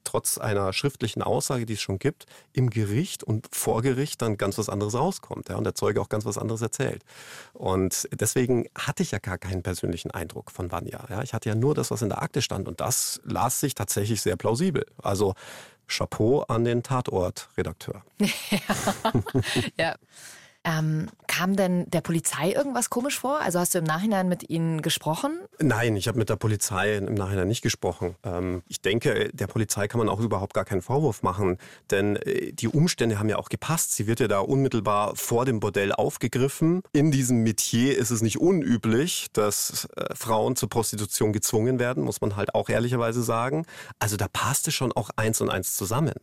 trotz 0.05 0.38
einer 0.38 0.73
schriftlichen 0.73 1.23
Aussage, 1.23 1.66
die 1.66 1.75
es 1.75 1.81
schon 1.81 1.99
gibt, 1.99 2.27
im 2.53 2.71
Gericht 2.71 3.23
und 3.23 3.49
vor 3.53 3.83
Gericht 3.83 4.23
dann 4.23 4.37
ganz 4.37 4.59
was 4.59 4.68
anderes 4.68 4.95
rauskommt. 4.95 5.49
Ja, 5.49 5.57
und 5.57 5.64
der 5.64 5.75
Zeuge 5.75 6.01
auch 6.01 6.09
ganz 6.09 6.25
was 6.25 6.38
anderes 6.38 6.62
erzählt. 6.62 7.05
Und 7.53 8.09
deswegen 8.12 8.66
hatte 8.77 9.03
ich 9.03 9.11
ja 9.11 9.18
gar 9.18 9.38
keinen 9.38 9.62
persönlichen 9.62 10.11
Eindruck 10.11 10.51
von 10.51 10.71
Vanya. 10.71 11.05
Ja, 11.09 11.23
ich 11.23 11.35
hatte 11.35 11.49
ja 11.49 11.55
nur 11.55 11.75
das, 11.75 11.90
was 11.90 12.03
in 12.03 12.09
der 12.09 12.23
Akte 12.23 12.42
stand. 12.42 12.68
Und 12.68 12.81
das 12.81 13.21
las 13.25 13.61
sich 13.61 13.75
tatsächlich 13.75 14.23
sehr 14.23 14.37
plausibel. 14.37 14.87
Also 15.03 15.35
Chapeau 15.88 16.42
an 16.42 16.64
den 16.64 16.83
Tatortredakteur. 16.83 18.03
ja. 18.18 19.14
ja. 19.77 19.95
Ähm, 20.64 21.09
kam 21.27 21.57
denn 21.57 21.90
der 21.90 22.03
Polizei 22.03 22.53
irgendwas 22.53 22.88
komisch 22.88 23.18
vor? 23.18 23.40
Also 23.40 23.59
hast 23.59 23.75
du 23.75 23.79
im 23.79 23.85
Nachhinein 23.85 24.29
mit 24.29 24.48
ihnen 24.48 24.81
gesprochen? 24.81 25.40
Nein, 25.59 25.96
ich 25.96 26.07
habe 26.07 26.18
mit 26.18 26.29
der 26.29 26.37
Polizei 26.37 26.96
im 26.96 27.14
Nachhinein 27.14 27.48
nicht 27.48 27.62
gesprochen. 27.62 28.14
Ähm, 28.22 28.62
ich 28.68 28.81
denke, 28.81 29.31
der 29.33 29.48
Polizei 29.48 29.88
kann 29.88 29.98
man 29.98 30.09
auch 30.09 30.20
überhaupt 30.20 30.55
gar 30.55 30.64
keinen 30.64 30.83
Vorwurf 30.83 31.22
machen, 31.22 31.59
denn 31.90 32.16
äh, 32.16 32.53
die 32.53 32.68
Umstände 32.68 33.18
haben 33.18 33.29
ja 33.29 33.38
auch 33.38 33.48
gepasst. 33.48 33.94
Sie 33.94 34.07
wird 34.07 34.20
ja 34.20 34.29
da 34.29 34.38
unmittelbar 34.38 35.16
vor 35.16 35.44
dem 35.46 35.59
Bordell 35.59 35.92
aufgegriffen. 35.92 36.83
In 36.92 37.11
diesem 37.11 37.42
Metier 37.42 37.98
ist 37.98 38.11
es 38.11 38.22
nicht 38.22 38.38
unüblich, 38.38 39.27
dass 39.33 39.88
äh, 39.96 40.14
Frauen 40.14 40.55
zur 40.55 40.68
Prostitution 40.68 41.33
gezwungen 41.33 41.81
werden, 41.81 42.05
muss 42.05 42.20
man 42.20 42.37
halt 42.37 42.55
auch 42.55 42.68
ehrlicherweise 42.68 43.22
sagen. 43.22 43.66
Also 43.98 44.16
da 44.16 44.29
passte 44.29 44.70
schon 44.70 44.92
auch 44.92 45.11
eins 45.16 45.40
und 45.40 45.51
eins 45.51 45.77
zusammen. 45.77 46.14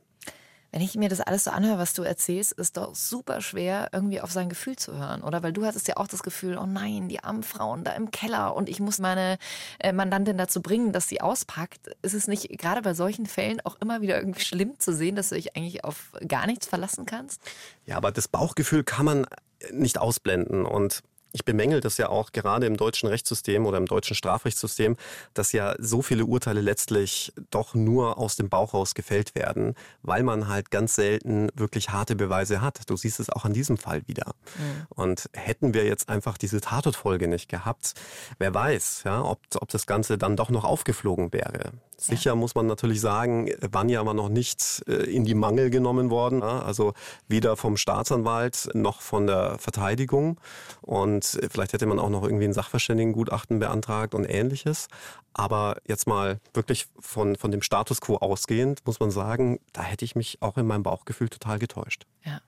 Wenn 0.72 0.82
ich 0.82 0.96
mir 0.96 1.10
das 1.10 1.22
alles 1.22 1.46
so 1.46 1.52
anhöre, 1.52 1.80
was 1.80 1.94
du 1.94 2.04
erzählst, 2.04 2.54
ist 2.54 2.78
doch 2.78 2.96
super 2.96 3.42
schwer, 3.42 3.90
irgendwie 3.92 4.22
auf 4.22 4.32
sein 4.32 4.50
Gefühl 4.50 4.76
zu 4.76 4.96
hören, 4.98 5.22
oder? 5.22 5.42
Weil 5.42 5.54
du 5.54 5.66
hattest 5.66 5.88
ja 5.88 5.98
auch 5.98 6.08
das 6.08 6.24
Gefühl, 6.24 6.58
oh 6.58 6.66
nein, 6.66 7.10
die 7.10 7.24
armen 7.24 7.44
Frauen 7.44 7.84
da 7.84 7.92
im 7.94 8.12
Keller 8.12 8.56
und 8.56 8.70
ich 8.70 8.80
muss 8.80 9.00
meine 9.00 9.38
äh, 9.80 9.92
Mandantin 9.92 10.38
dazu 10.38 10.62
bringen, 10.62 10.94
dass 10.94 11.08
sie 11.08 11.22
auspackt. 11.22 11.90
Ist 12.02 12.14
es 12.14 12.28
nicht 12.28 12.50
gerade 12.60 12.82
bei 12.82 12.94
solchen 12.94 13.26
Fällen 13.26 13.62
auch 13.62 13.78
immer 13.82 14.02
wieder 14.02 14.18
irgendwie 14.18 14.42
schlimm 14.42 14.80
zu 14.80 14.94
sehen, 14.94 15.16
dass 15.16 15.30
du 15.30 15.36
dich 15.36 15.56
eigentlich 15.56 15.84
auf 15.84 16.12
gar 16.28 16.46
nichts 16.46 16.68
verlassen 16.68 17.06
kannst? 17.06 17.42
Ja, 17.86 17.98
aber 17.98 18.12
das 18.12 18.28
Bauchgefühl 18.28 18.84
kann 18.84 19.06
man 19.06 19.26
nicht 19.72 19.98
ausblenden 19.98 20.66
und 20.66 21.04
ich 21.32 21.46
bemängel 21.46 21.82
das 21.82 21.98
ja 21.98 22.10
auch 22.10 22.32
gerade 22.32 22.66
im 22.66 22.78
deutschen 22.78 23.08
Rechtssystem 23.10 23.66
oder 23.66 23.78
im 23.78 23.86
deutschen 23.86 24.16
Strafrechtssystem, 24.16 24.98
dass 25.34 25.52
ja 25.52 25.76
so 25.78 26.02
viele 26.02 26.26
Urteile 26.26 26.62
letztlich 26.62 27.32
doch 27.52 27.76
nur 27.76 28.18
aus 28.18 28.36
dem 28.36 28.50
Bauch 28.50 28.74
raus 28.74 28.96
gefällt 28.96 29.36
werden, 29.36 29.76
weil 30.02 30.24
man 30.24 30.48
halt 30.48 30.72
ganz 30.72 30.96
selten 30.96 31.50
wirklich 31.56 31.90
harte 31.90 32.16
Beweise 32.16 32.62
hat. 32.62 32.90
Du 32.90 32.98
siehst 32.98 33.20
es 33.20 33.30
auch 33.30 33.46
an 33.46 33.54
diesem 33.54 33.78
Fall 33.78 34.08
wieder. 34.08 34.34
Mhm. 34.58 34.88
Und 34.90 35.30
hätten 35.34 35.74
wir 35.74 35.86
jetzt 35.86 36.10
einfach 36.10 36.38
diese 36.38 36.62
Tatortfolge 36.62 37.28
nicht 37.28 37.50
gehabt, 37.50 37.94
wer 38.40 38.54
weiß, 38.54 39.04
ja, 39.06 39.24
ob, 39.24 39.40
ob 39.60 39.70
das 39.70 39.86
Ganze 39.86 40.18
dann 40.18 40.36
doch 40.36 40.50
noch 40.50 40.64
aufgeflogen 40.64 41.32
wäre. 41.34 41.72
Sicher 42.00 42.32
ja. 42.32 42.36
muss 42.36 42.56
man 42.56 42.66
natürlich 42.66 43.02
sagen, 43.02 43.50
Vanya 43.72 44.06
war 44.06 44.14
noch 44.14 44.30
nicht 44.30 44.84
äh, 44.88 44.94
in 44.94 45.26
die 45.26 45.36
Mangel 45.36 45.70
genommen 45.70 46.10
worden, 46.10 46.42
also 46.44 46.94
weder 47.28 47.58
vom 47.58 47.78
Staatsanwalt 47.78 48.70
noch 48.74 49.02
von 49.02 49.28
der 49.28 49.58
Verteidigung. 49.60 50.40
Und 50.82 51.36
äh, 51.36 51.50
vielleicht 51.50 51.74
hätte 51.74 51.86
man 51.86 52.00
auch 52.00 52.10
noch 52.10 52.24
irgendwie 52.24 52.46
ein 52.46 52.54
Sachverständigengutachten 52.54 53.60
beantragt 53.60 54.16
und 54.16 54.26
ähnliches. 54.26 54.88
Aber 55.34 55.78
jetzt 55.88 56.08
mal 56.08 56.40
wirklich 56.54 56.88
von, 57.00 57.36
von 57.36 57.52
dem 57.52 57.62
Status 57.62 58.02
quo 58.02 58.18
ausgehend, 58.18 58.86
muss 58.86 59.00
man 59.00 59.12
sagen, 59.12 59.60
da 59.74 59.84
hätte 59.84 60.06
ich 60.06 60.16
mich 60.16 60.42
auch 60.42 60.58
in 60.58 60.66
meinem 60.66 60.84
Bauchgefühl 60.84 61.30
total 61.30 61.60
getäuscht. 61.60 62.06
Ja. 62.24 62.42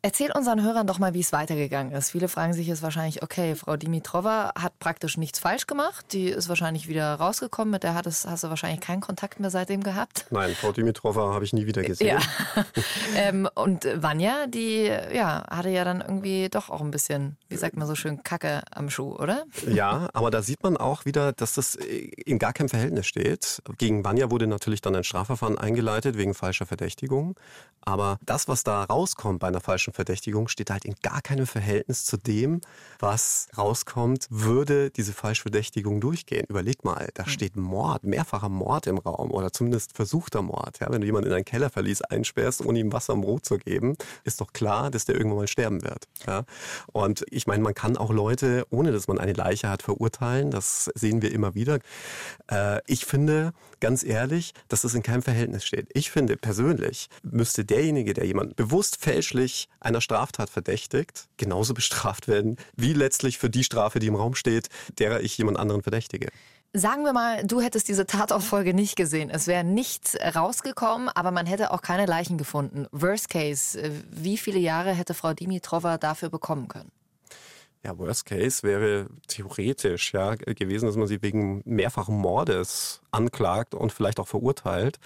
Erzähl 0.00 0.30
unseren 0.30 0.62
Hörern 0.62 0.86
doch 0.86 1.00
mal, 1.00 1.12
wie 1.12 1.20
es 1.20 1.32
weitergegangen 1.32 1.92
ist. 1.92 2.10
Viele 2.12 2.28
fragen 2.28 2.52
sich 2.52 2.68
jetzt 2.68 2.82
wahrscheinlich, 2.82 3.24
okay, 3.24 3.56
Frau 3.56 3.76
Dimitrova 3.76 4.52
hat 4.56 4.78
praktisch 4.78 5.16
nichts 5.16 5.40
falsch 5.40 5.66
gemacht. 5.66 6.12
Die 6.12 6.28
ist 6.28 6.48
wahrscheinlich 6.48 6.86
wieder 6.86 7.14
rausgekommen. 7.14 7.72
Mit 7.72 7.82
der 7.82 7.94
hattest, 7.94 8.24
hast 8.24 8.44
du 8.44 8.48
wahrscheinlich 8.48 8.80
keinen 8.80 9.00
Kontakt 9.00 9.40
mehr 9.40 9.50
seitdem 9.50 9.82
gehabt. 9.82 10.26
Nein, 10.30 10.54
Frau 10.54 10.70
Dimitrova 10.70 11.34
habe 11.34 11.44
ich 11.44 11.52
nie 11.52 11.66
wieder 11.66 11.82
gesehen. 11.82 12.20
Ja. 12.20 12.64
ähm, 13.16 13.48
und 13.56 13.88
Vanya, 14.00 14.46
die 14.46 14.84
ja, 14.84 15.44
hatte 15.50 15.70
ja 15.70 15.82
dann 15.82 16.00
irgendwie 16.00 16.48
doch 16.48 16.70
auch 16.70 16.80
ein 16.80 16.92
bisschen, 16.92 17.36
wie 17.48 17.56
sagt 17.56 17.76
man 17.76 17.88
so 17.88 17.96
schön, 17.96 18.22
Kacke 18.22 18.62
am 18.70 18.90
Schuh, 18.90 19.16
oder? 19.16 19.46
Ja, 19.66 20.08
aber 20.12 20.30
da 20.30 20.42
sieht 20.42 20.62
man 20.62 20.76
auch 20.76 21.06
wieder, 21.06 21.32
dass 21.32 21.54
das 21.54 21.74
in 21.74 22.38
gar 22.38 22.52
keinem 22.52 22.68
Verhältnis 22.68 23.08
steht. 23.08 23.62
Gegen 23.78 24.04
Vanya 24.04 24.30
wurde 24.30 24.46
natürlich 24.46 24.80
dann 24.80 24.94
ein 24.94 25.02
Strafverfahren 25.02 25.58
eingeleitet 25.58 26.16
wegen 26.16 26.34
falscher 26.34 26.66
Verdächtigung. 26.66 27.34
Aber 27.80 28.18
das, 28.24 28.46
was 28.46 28.62
da 28.62 28.84
rauskommt 28.84 29.40
bei 29.40 29.48
einer 29.48 29.60
falschen 29.60 29.87
falschen 29.87 29.87
Verdächtigung 29.92 30.48
steht 30.48 30.70
halt 30.70 30.84
in 30.84 30.94
gar 31.02 31.22
keinem 31.22 31.46
Verhältnis 31.46 32.04
zu 32.04 32.16
dem, 32.16 32.60
was 32.98 33.48
rauskommt, 33.56 34.26
würde 34.30 34.90
diese 34.90 35.12
Falschverdächtigung 35.12 36.00
durchgehen. 36.00 36.46
Überleg 36.48 36.84
mal, 36.84 37.08
da 37.14 37.24
hm. 37.24 37.30
steht 37.30 37.56
Mord, 37.56 38.04
mehrfacher 38.04 38.48
Mord 38.48 38.86
im 38.86 38.98
Raum 38.98 39.30
oder 39.30 39.52
zumindest 39.52 39.94
versuchter 39.96 40.42
Mord. 40.42 40.78
Ja, 40.80 40.90
wenn 40.90 41.00
du 41.00 41.06
jemanden 41.06 41.30
in 41.30 41.34
ein 41.34 41.44
Kellerverlies 41.44 42.02
einsperrst, 42.02 42.64
ohne 42.64 42.78
ihm 42.78 42.92
Wasser 42.92 43.12
im 43.12 43.22
Brot 43.22 43.44
zu 43.44 43.58
geben, 43.58 43.96
ist 44.24 44.40
doch 44.40 44.52
klar, 44.52 44.90
dass 44.90 45.04
der 45.04 45.16
irgendwann 45.16 45.38
mal 45.38 45.48
sterben 45.48 45.82
wird. 45.82 46.06
Ja? 46.26 46.44
Und 46.92 47.24
ich 47.30 47.46
meine, 47.46 47.62
man 47.62 47.74
kann 47.74 47.96
auch 47.96 48.10
Leute, 48.10 48.66
ohne 48.70 48.92
dass 48.92 49.08
man 49.08 49.18
eine 49.18 49.32
Leiche 49.32 49.68
hat, 49.68 49.82
verurteilen. 49.82 50.50
Das 50.50 50.90
sehen 50.94 51.22
wir 51.22 51.32
immer 51.32 51.54
wieder. 51.54 51.78
Äh, 52.50 52.80
ich 52.86 53.06
finde, 53.06 53.52
ganz 53.80 54.04
ehrlich, 54.04 54.54
dass 54.68 54.82
das 54.82 54.94
in 54.94 55.02
keinem 55.02 55.22
Verhältnis 55.22 55.64
steht. 55.64 55.88
Ich 55.92 56.10
finde 56.10 56.36
persönlich, 56.36 57.08
müsste 57.22 57.64
derjenige, 57.64 58.14
der 58.14 58.26
jemanden 58.26 58.54
bewusst 58.54 58.96
fälschlich 58.96 59.68
einer 59.80 60.00
Straftat 60.00 60.50
verdächtigt, 60.50 61.28
genauso 61.36 61.74
bestraft 61.74 62.28
werden, 62.28 62.56
wie 62.76 62.92
letztlich 62.92 63.38
für 63.38 63.50
die 63.50 63.64
Strafe, 63.64 63.98
die 63.98 64.06
im 64.06 64.16
Raum 64.16 64.34
steht, 64.34 64.68
derer 64.98 65.20
ich 65.20 65.36
jemand 65.38 65.58
anderen 65.58 65.82
verdächtige. 65.82 66.28
Sagen 66.74 67.04
wir 67.04 67.14
mal, 67.14 67.46
du 67.46 67.62
hättest 67.62 67.88
diese 67.88 68.06
Tatauffolge 68.06 68.74
nicht 68.74 68.94
gesehen. 68.94 69.30
Es 69.30 69.46
wäre 69.46 69.64
nichts 69.64 70.18
rausgekommen, 70.20 71.08
aber 71.08 71.30
man 71.30 71.46
hätte 71.46 71.70
auch 71.72 71.80
keine 71.80 72.04
Leichen 72.04 72.36
gefunden. 72.36 72.86
Worst 72.92 73.30
case, 73.30 73.80
äh, 73.80 73.90
wie 74.10 74.36
viele 74.36 74.58
Jahre 74.58 74.92
hätte 74.92 75.14
Frau 75.14 75.32
Dimitrova 75.32 75.96
dafür 75.96 76.28
bekommen 76.28 76.68
können? 76.68 76.92
Ja, 77.84 77.96
Worst 77.96 78.26
Case 78.26 78.64
wäre 78.64 79.06
theoretisch 79.28 80.12
ja 80.12 80.34
gewesen, 80.34 80.86
dass 80.86 80.96
man 80.96 81.06
sie 81.06 81.22
wegen 81.22 81.62
mehrfachen 81.64 82.16
Mordes 82.16 83.00
anklagt 83.10 83.74
und 83.74 83.92
vielleicht 83.92 84.20
auch 84.20 84.28
verurteilt. 84.28 84.98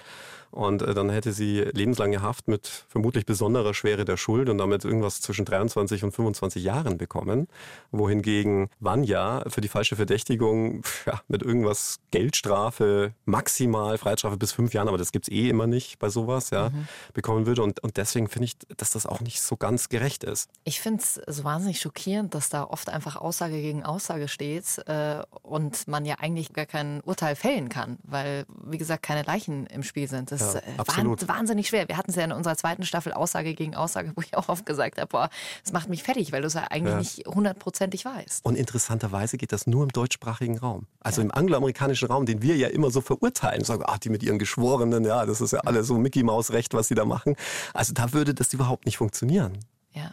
Und 0.53 0.83
äh, 0.83 0.93
dann 0.93 1.09
hätte 1.09 1.33
sie 1.33 1.61
lebenslange 1.61 2.21
Haft 2.21 2.47
mit 2.47 2.85
vermutlich 2.87 3.25
besonderer 3.25 3.73
Schwere 3.73 4.05
der 4.05 4.17
Schuld 4.17 4.49
und 4.49 4.59
damit 4.59 4.85
irgendwas 4.85 5.19
zwischen 5.19 5.45
23 5.45 6.03
und 6.03 6.11
25 6.11 6.63
Jahren 6.63 6.99
bekommen. 6.99 7.47
Wohingegen 7.91 8.69
Vanya 8.79 9.43
für 9.47 9.61
die 9.61 9.67
falsche 9.67 9.95
Verdächtigung 9.95 10.83
ja, 11.07 11.21
mit 11.27 11.41
irgendwas 11.41 11.99
Geldstrafe, 12.11 13.13
maximal 13.25 13.97
Freiheitsstrafe 13.97 14.37
bis 14.37 14.51
fünf 14.51 14.75
Jahren, 14.75 14.87
aber 14.89 14.99
das 14.99 15.11
gibt's 15.11 15.27
eh 15.29 15.49
immer 15.49 15.65
nicht 15.65 15.97
bei 15.97 16.09
sowas, 16.09 16.51
ja, 16.51 16.69
mhm. 16.69 16.87
bekommen 17.15 17.47
würde. 17.47 17.63
Und, 17.63 17.79
und 17.81 17.97
deswegen 17.97 18.27
finde 18.27 18.45
ich, 18.45 18.57
dass 18.77 18.91
das 18.91 19.07
auch 19.07 19.21
nicht 19.21 19.41
so 19.41 19.57
ganz 19.57 19.89
gerecht 19.89 20.23
ist. 20.23 20.51
Ich 20.65 20.81
finde 20.81 21.01
es 21.01 21.19
so 21.25 21.43
wahnsinnig 21.43 21.79
schockierend, 21.79 22.35
dass 22.35 22.49
da 22.49 22.63
oft 22.63 22.89
einfach 22.89 23.15
Aussage 23.15 23.59
gegen 23.59 23.83
Aussage 23.83 24.27
steht 24.27 24.77
äh, 24.85 25.23
und 25.41 25.87
man 25.87 26.05
ja 26.05 26.15
eigentlich 26.19 26.53
gar 26.53 26.67
kein 26.67 27.01
Urteil 27.01 27.35
fällen 27.35 27.69
kann, 27.69 27.97
weil, 28.03 28.45
wie 28.65 28.77
gesagt, 28.77 29.03
keine 29.03 29.23
Leichen 29.23 29.65
im 29.67 29.81
Spiel 29.83 30.07
sind. 30.07 30.31
Das 30.31 30.53
ja, 30.53 30.59
ist 30.59 31.27
wahnsinnig 31.27 31.67
schwer. 31.67 31.87
Wir 31.87 31.97
hatten 31.97 32.11
es 32.11 32.17
ja 32.17 32.23
in 32.23 32.31
unserer 32.31 32.57
zweiten 32.57 32.83
Staffel 32.83 33.13
Aussage 33.13 33.53
gegen 33.53 33.75
Aussage, 33.75 34.11
wo 34.15 34.21
ich 34.21 34.35
auch 34.35 34.49
oft 34.49 34.65
gesagt 34.65 34.99
habe, 34.99 35.07
boah, 35.07 35.29
das 35.63 35.71
macht 35.71 35.89
mich 35.89 36.03
fertig, 36.03 36.31
weil 36.31 36.41
du 36.41 36.47
es 36.47 36.53
ja 36.53 36.65
eigentlich 36.69 36.93
ja. 36.93 36.99
nicht 36.99 37.27
hundertprozentig 37.27 38.05
weißt. 38.05 38.45
Und 38.45 38.55
interessanterweise 38.55 39.37
geht 39.37 39.51
das 39.51 39.67
nur 39.67 39.83
im 39.83 39.89
deutschsprachigen 39.89 40.57
Raum. 40.57 40.85
Also 40.99 41.21
ja. 41.21 41.25
im 41.25 41.31
angloamerikanischen 41.31 42.09
Raum, 42.09 42.25
den 42.25 42.41
wir 42.41 42.57
ja 42.57 42.67
immer 42.67 42.91
so 42.91 43.01
verurteilen, 43.01 43.63
sagen, 43.63 43.83
ach, 43.85 43.97
die 43.97 44.09
mit 44.09 44.21
ihren 44.21 44.39
Geschworenen, 44.39 45.05
ja, 45.05 45.25
das 45.25 45.39
ist 45.41 45.51
ja 45.51 45.59
alles 45.59 45.87
so 45.87 45.97
Mickey 45.97 46.23
Maus 46.23 46.51
Recht, 46.51 46.73
was 46.73 46.89
sie 46.89 46.95
da 46.95 47.05
machen. 47.05 47.35
Also 47.73 47.93
da 47.93 48.11
würde 48.13 48.33
das 48.33 48.53
überhaupt 48.53 48.85
nicht 48.85 48.97
funktionieren. 48.97 49.57
Ja. 49.93 50.11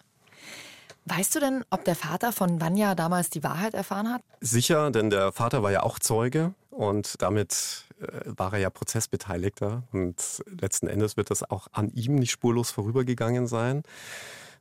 Weißt 1.07 1.35
du 1.35 1.40
denn, 1.40 1.64
ob 1.70 1.85
der 1.85 1.96
Vater 1.96 2.31
von 2.31 2.61
Vanya 2.61 2.94
damals 2.94 3.31
die 3.31 3.42
Wahrheit 3.42 3.74
erfahren 3.74 4.12
hat? 4.12 4.22
Sicher, 4.40 4.90
denn 4.90 5.11
der 5.11 5.33
Vater 5.33 5.62
war 5.62 5.72
ja 5.72 5.83
auch 5.83 5.98
Zeuge 5.98 6.55
und 6.81 7.21
damit 7.21 7.85
äh, 8.01 8.07
war 8.25 8.55
er 8.55 8.59
ja 8.59 8.71
Prozessbeteiligter 8.71 9.83
und 9.93 10.43
letzten 10.61 10.87
Endes 10.87 11.16
wird 11.16 11.31
das 11.31 11.49
auch 11.49 11.69
an 11.73 11.90
ihm 11.90 12.14
nicht 12.14 12.31
spurlos 12.31 12.71
vorübergegangen 12.71 13.47
sein 13.47 13.83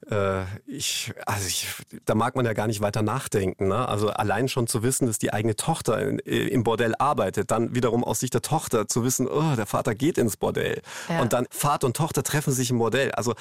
äh, 0.10 0.44
ich, 0.66 1.12
also 1.26 1.48
ich, 1.48 1.68
da 2.06 2.16
mag 2.16 2.36
man 2.36 2.46
ja 2.46 2.54
gar 2.54 2.68
nicht 2.68 2.82
weiter 2.82 3.02
nachdenken. 3.02 3.68
Ne? 3.68 3.88
Also 3.88 4.10
allein 4.10 4.48
schon 4.48 4.66
zu 4.68 4.82
wissen, 4.82 5.08
dass 5.08 5.20
die 5.20 5.34
eigene 5.34 5.56
Tochter 5.56 6.00
in, 6.00 6.20
im 6.20 6.64
Bordell 6.64 6.96
arbeitet, 6.98 7.52
dann 7.52 7.76
wiederum 7.76 8.04
aus 8.04 8.22
Sicht 8.22 8.34
der 8.34 8.42
Tochter 8.42 8.88
zu 8.88 9.04
wissen, 9.04 9.28
oh, 9.28 9.56
der 9.56 9.66
Vater 9.66 9.96
geht 9.96 10.18
ins 10.18 10.38
Bordell 10.38 10.82
ja. 11.10 11.22
und 11.22 11.34
dann 11.34 11.48
Vater 11.52 11.88
und 11.88 11.98
Tochter 11.98 12.24
treffen 12.24 12.54
sich 12.54 12.70
im 12.70 12.80
Bordell. 12.80 13.12
Also 13.12 13.36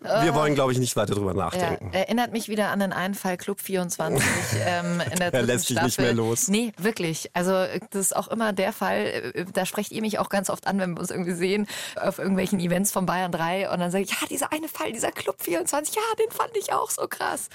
wir 0.00 0.34
wollen, 0.34 0.54
glaube 0.54 0.72
ich, 0.72 0.78
nicht 0.78 0.96
weiter 0.96 1.14
drüber 1.14 1.34
nachdenken. 1.34 1.90
Ja, 1.92 2.00
erinnert 2.00 2.32
mich 2.32 2.48
wieder 2.48 2.68
an 2.68 2.80
den 2.80 2.92
einen 2.92 3.14
Fall 3.14 3.36
Club 3.36 3.60
24 3.60 4.22
ähm, 4.64 5.02
in 5.10 5.18
der 5.18 5.34
Er 5.38 5.42
lässt 5.42 5.66
sich 5.66 5.80
nicht 5.80 6.00
mehr 6.00 6.14
los. 6.14 6.48
Nee, 6.48 6.72
wirklich. 6.78 7.30
Also 7.34 7.52
das 7.90 8.00
ist 8.00 8.16
auch 8.16 8.28
immer 8.28 8.52
der 8.52 8.72
Fall, 8.72 9.32
äh, 9.34 9.44
da 9.52 9.66
sprecht 9.66 9.92
ihr 9.92 10.00
mich 10.00 10.18
auch 10.18 10.28
ganz 10.28 10.50
oft 10.50 10.66
an, 10.66 10.78
wenn 10.78 10.94
wir 10.94 11.00
uns 11.00 11.10
irgendwie 11.10 11.32
sehen, 11.32 11.66
auf 12.00 12.18
irgendwelchen 12.18 12.60
Events 12.60 12.92
von 12.92 13.06
Bayern 13.06 13.32
3 13.32 13.70
und 13.70 13.80
dann 13.80 13.90
sage 13.90 14.04
ich, 14.04 14.10
ja, 14.10 14.26
dieser 14.28 14.52
eine 14.52 14.68
Fall, 14.68 14.92
dieser 14.92 15.12
Club 15.12 15.36
24, 15.40 15.94
ja, 15.94 16.02
den 16.18 16.30
fand 16.30 16.56
ich 16.56 16.72
auch 16.72 16.90
so 16.90 17.06
krass. 17.08 17.48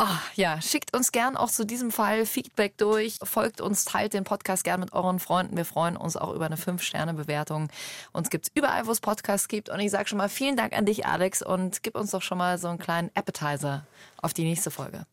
Oh, 0.00 0.06
ja, 0.36 0.62
schickt 0.62 0.94
uns 0.96 1.10
gern 1.10 1.36
auch 1.36 1.50
zu 1.50 1.66
diesem 1.66 1.90
Fall 1.90 2.24
Feedback 2.24 2.78
durch. 2.78 3.18
Folgt 3.24 3.60
uns, 3.60 3.84
teilt 3.84 4.14
den 4.14 4.22
Podcast 4.22 4.62
gern 4.62 4.78
mit 4.78 4.92
euren 4.92 5.18
Freunden. 5.18 5.56
Wir 5.56 5.64
freuen 5.64 5.96
uns 5.96 6.16
auch 6.16 6.32
über 6.34 6.46
eine 6.46 6.54
5-Sterne-Bewertung. 6.54 7.68
Uns 8.12 8.30
gibt's 8.30 8.48
überall, 8.54 8.86
wo 8.86 8.92
es 8.92 9.00
Podcasts 9.00 9.48
gibt. 9.48 9.68
Und 9.68 9.80
ich 9.80 9.90
sage 9.90 10.08
schon 10.08 10.18
mal 10.18 10.28
vielen 10.28 10.56
Dank 10.56 10.72
an 10.72 10.86
dich, 10.86 11.04
Alex, 11.04 11.42
und 11.42 11.82
gib 11.82 11.96
uns 11.96 12.12
doch 12.12 12.22
schon 12.22 12.38
mal 12.38 12.58
so 12.58 12.68
einen 12.68 12.78
kleinen 12.78 13.10
Appetizer 13.14 13.88
auf 14.22 14.32
die 14.32 14.44
nächste 14.44 14.70
Folge. 14.70 15.04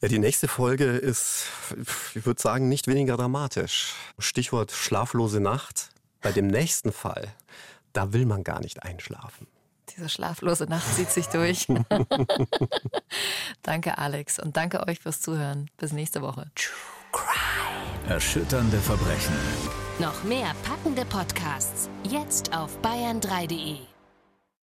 Ja, 0.00 0.08
die 0.08 0.18
nächste 0.18 0.48
Folge 0.48 0.86
ist, 0.86 1.44
ich 2.16 2.26
würde 2.26 2.42
sagen, 2.42 2.68
nicht 2.68 2.88
weniger 2.88 3.16
dramatisch. 3.16 3.94
Stichwort 4.18 4.72
schlaflose 4.72 5.38
Nacht. 5.38 5.90
Bei 6.20 6.32
dem 6.32 6.48
nächsten 6.48 6.90
Fall, 6.90 7.28
da 7.92 8.12
will 8.12 8.26
man 8.26 8.42
gar 8.42 8.58
nicht 8.58 8.82
einschlafen. 8.82 9.46
Diese 9.96 10.08
schlaflose 10.08 10.64
Nacht 10.64 10.86
zieht 10.94 11.10
sich 11.10 11.26
durch. 11.26 11.66
danke, 13.62 13.98
Alex. 13.98 14.38
Und 14.38 14.56
danke 14.56 14.86
euch 14.86 15.00
fürs 15.00 15.20
Zuhören. 15.20 15.70
Bis 15.76 15.92
nächste 15.92 16.22
Woche. 16.22 16.50
Erschütternde 18.08 18.78
Verbrechen. 18.78 19.34
Noch 19.98 20.24
mehr 20.24 20.54
packende 20.62 21.04
Podcasts. 21.04 21.88
Jetzt 22.04 22.56
auf 22.56 22.78
bayern3.de. 22.82 23.91